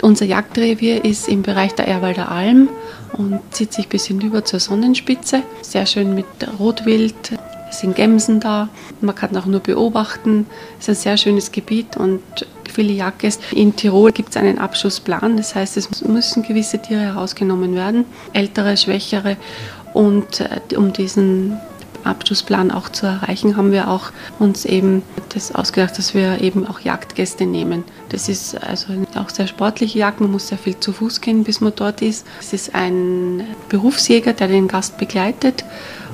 [0.02, 2.68] Unser Jagdrevier ist im Bereich der Erwalder Alm
[3.12, 5.42] und zieht sich bis hinüber zur Sonnenspitze.
[5.62, 6.26] Sehr schön mit
[6.58, 7.32] Rotwild,
[7.70, 8.68] es sind Gämsen da,
[9.00, 10.46] man kann auch nur beobachten.
[10.78, 12.22] Es ist ein sehr schönes Gebiet und
[12.68, 13.54] viele Jagdgäste.
[13.54, 18.76] In Tirol gibt es einen Abschussplan, das heißt, es müssen gewisse Tiere herausgenommen werden, ältere,
[18.76, 19.36] schwächere.
[19.92, 21.58] Und äh, um diesen
[22.04, 25.02] Abschlussplan auch zu erreichen, haben wir auch uns eben
[25.34, 27.84] das ausgedacht, dass wir eben auch Jagdgäste nehmen.
[28.08, 31.60] Das ist also auch sehr sportliche Jagd, man muss sehr viel zu Fuß gehen, bis
[31.60, 32.26] man dort ist.
[32.40, 35.64] Es ist ein Berufsjäger, der den Gast begleitet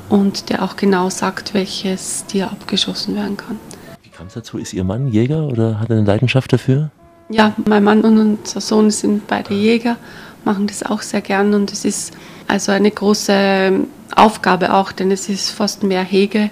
[0.08, 3.58] und der auch genau sagt, welches Tier abgeschossen werden kann.
[4.02, 4.58] Wie kam es dazu?
[4.58, 6.90] Ist Ihr Mann Jäger oder hat er eine Leidenschaft dafür?
[7.28, 9.96] Ja, mein Mann und unser Sohn sind beide Jäger,
[10.44, 12.14] machen das auch sehr gern und es ist
[12.46, 13.72] also eine große
[14.16, 16.50] Aufgabe auch, denn es ist fast mehr Hege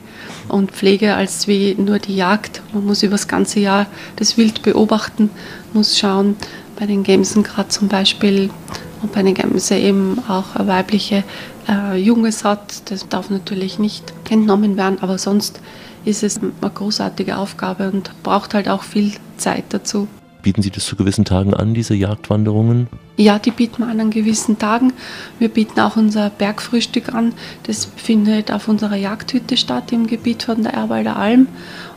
[0.49, 2.63] und Pflege als wie nur die Jagd.
[2.73, 3.87] Man muss über das ganze Jahr
[4.17, 5.31] das Wild beobachten,
[5.73, 6.37] muss schauen,
[6.79, 8.51] bei den Gämsen gerade zum Beispiel,
[9.05, 11.25] und bei den Gämsen eben auch weibliche
[11.69, 12.91] äh, Junges hat.
[12.91, 15.61] Das darf natürlich nicht entnommen werden, aber sonst
[16.05, 20.09] ist es eine großartige Aufgabe und braucht halt auch viel Zeit dazu.
[20.45, 22.89] Bieten Sie das zu gewissen Tagen an, diese Jagdwanderungen?
[23.17, 24.93] Ja, die bieten wir an an gewissen Tagen.
[25.39, 27.33] Wir bieten auch unser Bergfrühstück an.
[27.63, 31.49] Das findet auf unserer Jagdhütte statt im Gebiet von der Erwalder Alm.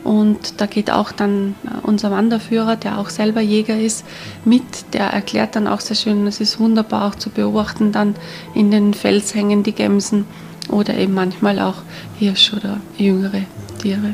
[0.05, 4.05] Und da geht auch dann äh, unser Wanderführer, der auch selber Jäger ist,
[4.45, 4.93] mit.
[4.93, 8.15] Der erklärt dann auch sehr schön, es ist wunderbar auch zu beobachten, dann
[8.55, 10.23] in den Felshängen die Gämsen
[10.69, 11.81] oder eben manchmal auch
[12.17, 13.41] Hirsch oder jüngere
[13.81, 14.13] Tiere.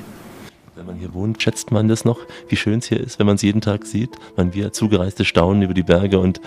[0.75, 2.17] Wenn man hier wohnt, schätzt man das noch,
[2.49, 4.09] wie schön es hier ist, wenn man es jeden Tag sieht.
[4.35, 6.41] Man wir Zugereiste staunen über die Berge und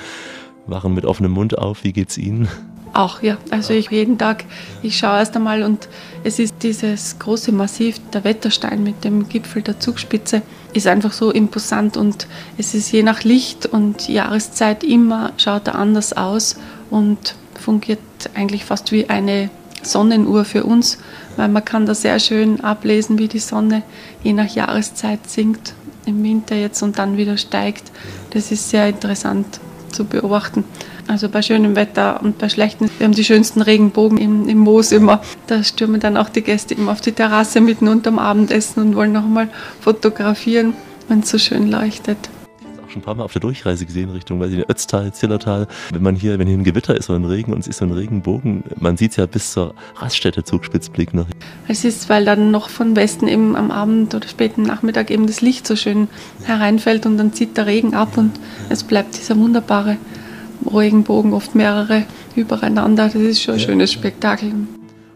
[0.67, 1.85] wachen mit offenem Mund auf.
[1.85, 2.49] Wie geht's Ihnen?
[2.93, 3.37] Auch, ja.
[3.51, 4.45] Also ich jeden Tag,
[4.83, 5.89] ich schaue erst einmal und
[6.25, 11.31] es ist dieses große Massiv, der Wetterstein mit dem Gipfel der Zugspitze, ist einfach so
[11.31, 12.27] imposant und
[12.59, 16.57] es ist je nach Licht und Jahreszeit immer, schaut er anders aus
[16.91, 18.01] und fungiert
[18.35, 19.51] eigentlich fast wie eine
[19.87, 20.99] Sonnenuhr für uns,
[21.37, 23.83] weil man kann da sehr schön ablesen, wie die Sonne
[24.27, 25.75] je nach Jahreszeit sinkt.
[26.05, 27.91] Im Winter jetzt und dann wieder steigt.
[28.31, 29.61] Das ist sehr interessant
[29.91, 30.65] zu beobachten.
[31.09, 34.93] Also bei schönem Wetter und bei schlechtem, wir haben die schönsten Regenbogen im, im Moos
[34.93, 35.21] immer.
[35.47, 39.13] Da stürmen dann auch die Gäste immer auf die Terrasse mitten unterm Abendessen und wollen
[39.13, 39.49] noch mal
[39.81, 40.75] fotografieren,
[41.09, 42.19] wenn es so schön leuchtet
[42.97, 45.67] schon ein paar Mal auf der Durchreise gesehen, Richtung, weiß ich nicht, Ötztal, Zillertal.
[45.93, 47.85] Wenn man hier, wenn hier ein Gewitter ist oder ein Regen und es ist so
[47.85, 51.27] ein Regenbogen, man sieht es ja bis zur Raststätte Zugspitzblick noch.
[51.69, 55.41] Es ist, weil dann noch von Westen eben am Abend oder späten Nachmittag eben das
[55.41, 56.09] Licht so schön
[56.45, 58.33] hereinfällt und dann zieht der Regen ab und
[58.69, 59.97] es bleibt dieser wunderbare
[60.73, 63.05] Regenbogen, oft mehrere übereinander.
[63.05, 64.53] Das ist schon ein schönes Spektakel.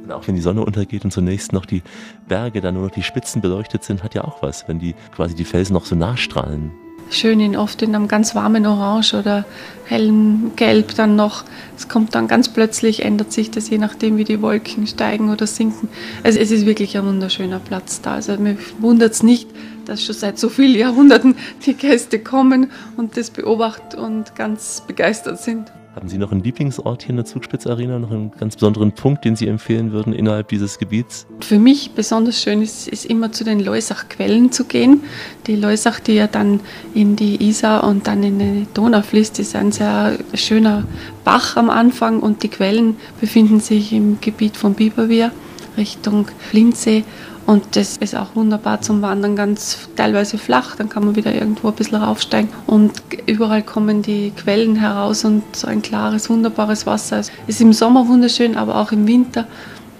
[0.02, 1.82] Und auch wenn die Sonne untergeht und zunächst noch die
[2.28, 5.34] Berge, dann nur noch die Spitzen beleuchtet sind, hat ja auch was, wenn die quasi
[5.34, 6.72] die Felsen noch so nachstrahlen.
[7.12, 9.44] Schön in oft in einem ganz warmen Orange oder
[9.84, 11.44] hellem Gelb dann noch.
[11.76, 15.48] Es kommt dann ganz plötzlich, ändert sich das je nachdem, wie die Wolken steigen oder
[15.48, 15.88] sinken.
[16.22, 18.14] Also es ist wirklich ein wunderschöner Platz da.
[18.14, 19.48] Also mir wundert es nicht,
[19.86, 21.34] dass schon seit so vielen Jahrhunderten
[21.66, 25.72] die Gäste kommen und das beobachten und ganz begeistert sind.
[26.00, 29.36] Haben Sie noch einen Lieblingsort hier in der Zugspitzarena, noch einen ganz besonderen Punkt, den
[29.36, 31.26] Sie empfehlen würden innerhalb dieses Gebiets?
[31.40, 35.02] Für mich besonders schön ist, ist immer zu den Leusach-Quellen zu gehen.
[35.46, 36.60] Die Leusach, die ja dann
[36.94, 40.84] in die Isar und dann in die Donau fließt, ist ein sehr schöner
[41.22, 45.32] Bach am Anfang und die Quellen befinden sich im Gebiet von Biberwier
[45.76, 47.04] Richtung Lindsee.
[47.50, 51.66] Und das ist auch wunderbar zum Wandern, ganz teilweise flach, dann kann man wieder irgendwo
[51.66, 52.48] ein bisschen raufsteigen.
[52.68, 52.92] Und
[53.26, 57.18] überall kommen die Quellen heraus und so ein klares, wunderbares Wasser.
[57.18, 59.48] Es ist im Sommer wunderschön, aber auch im Winter,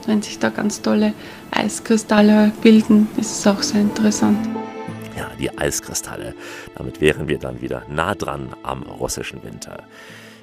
[0.06, 1.12] wenn sich da ganz tolle
[1.50, 4.38] Eiskristalle bilden, ist es auch sehr interessant.
[5.18, 6.36] Ja, die Eiskristalle.
[6.76, 9.82] Damit wären wir dann wieder nah dran am russischen Winter.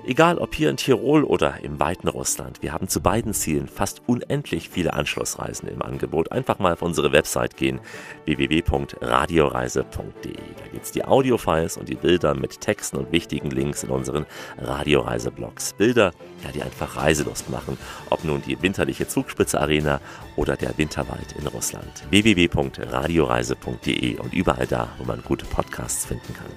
[0.08, 4.04] Egal ob hier in Tirol oder im weiten Russland, wir haben zu beiden Zielen fast
[4.06, 6.32] unendlich viele Anschlussreisen im Angebot.
[6.32, 7.82] Einfach mal auf unsere Website gehen,
[8.24, 10.32] www.radioreise.de.
[10.32, 14.26] Da gibt es die Audiofiles und die Bilder mit Texten und wichtigen Links in unseren
[14.58, 15.74] Radioreiseblogs.
[15.74, 16.14] Bilder,
[16.44, 17.78] ja, die einfach Reiselust machen,
[18.10, 20.00] ob nun die winterliche Zugspitze Arena
[20.36, 22.04] oder der Winterwald in Russland.
[22.10, 26.52] www.radioreise.de und überall da, wo man gute Podcasts finden kann.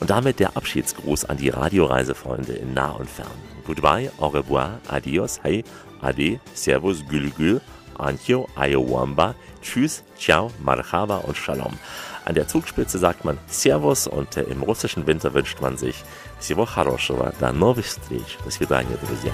[0.00, 3.28] Und damit der Abschiedsgruß an die Radioreisefreunde in nah und fern.
[3.66, 5.64] Goodbye, au revoir, adios, hey,
[6.00, 7.60] ade, servus, gül gül,
[7.98, 11.78] antio, ayowamba, tschüss, ciao, marhaba und shalom.
[12.24, 16.02] An der Zugspitze sagt man Servus und im russischen Winter wünscht man sich
[16.44, 18.36] Всего хорошего, до новых встреч.
[18.44, 19.32] До свидания, друзья.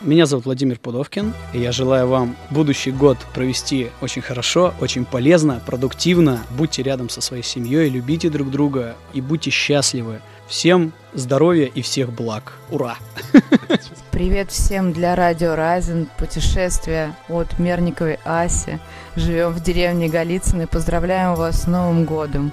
[0.00, 5.62] Меня зовут Владимир Пудовкин, и я желаю вам будущий год провести очень хорошо, очень полезно,
[5.64, 6.44] продуктивно.
[6.58, 10.22] Будьте рядом со своей семьей, любите друг друга и будьте счастливы.
[10.48, 12.54] Всем здоровья и всех благ.
[12.72, 12.98] Ура!
[14.14, 16.08] Привет всем для Радио Райзен.
[16.18, 18.78] Путешествие от Мерниковой Аси.
[19.16, 22.52] Живем в деревне Голицыно и поздравляем вас с Новым годом.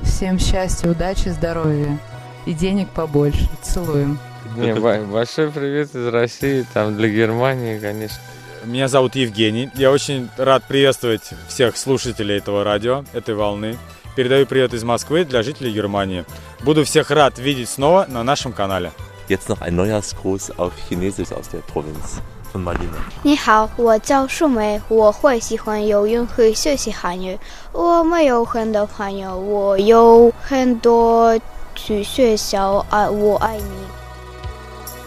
[0.00, 1.98] Всем счастья, удачи, здоровья
[2.46, 3.46] и денег побольше.
[3.60, 4.18] Целуем.
[4.56, 8.22] Не, большой привет из России, там для Германии, конечно.
[8.64, 9.68] Меня зовут Евгений.
[9.74, 13.76] Я очень рад приветствовать всех слушателей этого радио, этой волны.
[14.16, 16.24] Передаю привет из Москвы для жителей Германии.
[16.62, 18.90] Буду всех rad видеть снова на нашем канале.
[19.27, 22.19] Jetzt noch ein Neujahrsgruß auf Chinesisch aus der Provinz
[22.51, 22.97] von Malina.
[23.21, 27.37] 你好，我叫树梅，我会喜欢游泳和学习韩语。
[27.71, 31.39] 我没有很多朋友，我有很多
[31.75, 33.63] 去学校啊，我爱你。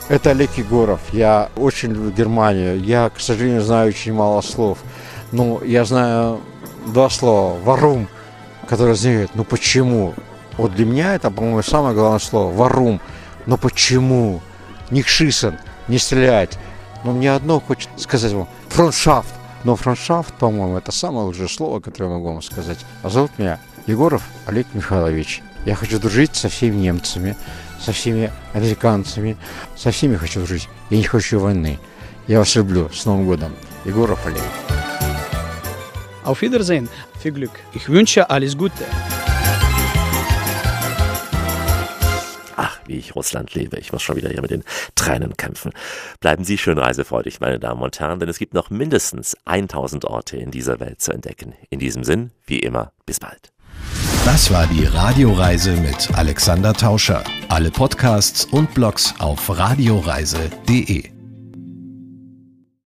[0.08, 1.00] Это Олег Егоров.
[1.12, 2.78] Я очень люблю Германию.
[2.78, 4.78] Я, к сожалению, знаю очень мало слов.
[5.32, 6.40] Но я знаю
[6.86, 7.58] два слова.
[7.64, 8.06] Варум,
[8.68, 10.14] которое означает «ну почему?».
[10.58, 12.52] Вот для меня это, по-моему, самое главное слово.
[12.52, 13.00] Варум.
[13.47, 14.41] Но почему?
[14.91, 16.59] Не кшисан, не стрелять.
[17.03, 18.47] Но мне одно хочет сказать вам.
[18.69, 19.33] Фронтшафт.
[19.63, 22.77] Но фронтшафт, по-моему, это самое лучшее слово, которое я могу вам сказать.
[23.01, 25.41] А зовут меня Егоров Олег Михайлович.
[25.65, 27.35] Я хочу дружить со всеми немцами,
[27.79, 29.35] со всеми американцами,
[29.75, 30.69] со всеми хочу дружить.
[30.89, 31.79] Я не хочу войны.
[32.27, 32.89] Я вас люблю.
[32.93, 33.53] С Новым годом.
[33.85, 34.43] Егоров Олег.
[36.25, 36.89] Auf Wiedersehen,
[37.23, 37.51] viel Glück.
[37.73, 38.85] Ich wünsche alles Gute.
[42.87, 43.77] Wie ich Russland liebe.
[43.77, 44.63] Ich muss schon wieder hier mit den
[44.95, 45.71] Tränen kämpfen.
[46.19, 50.37] Bleiben Sie schön reisefreudig, meine Damen und Herren, denn es gibt noch mindestens 1000 Orte
[50.37, 51.53] in dieser Welt zu entdecken.
[51.69, 53.51] In diesem Sinn, wie immer, bis bald.
[54.25, 57.23] Das war die Radioreise mit Alexander Tauscher.
[57.47, 61.16] Alle Podcasts und Blogs auf radioreise.de.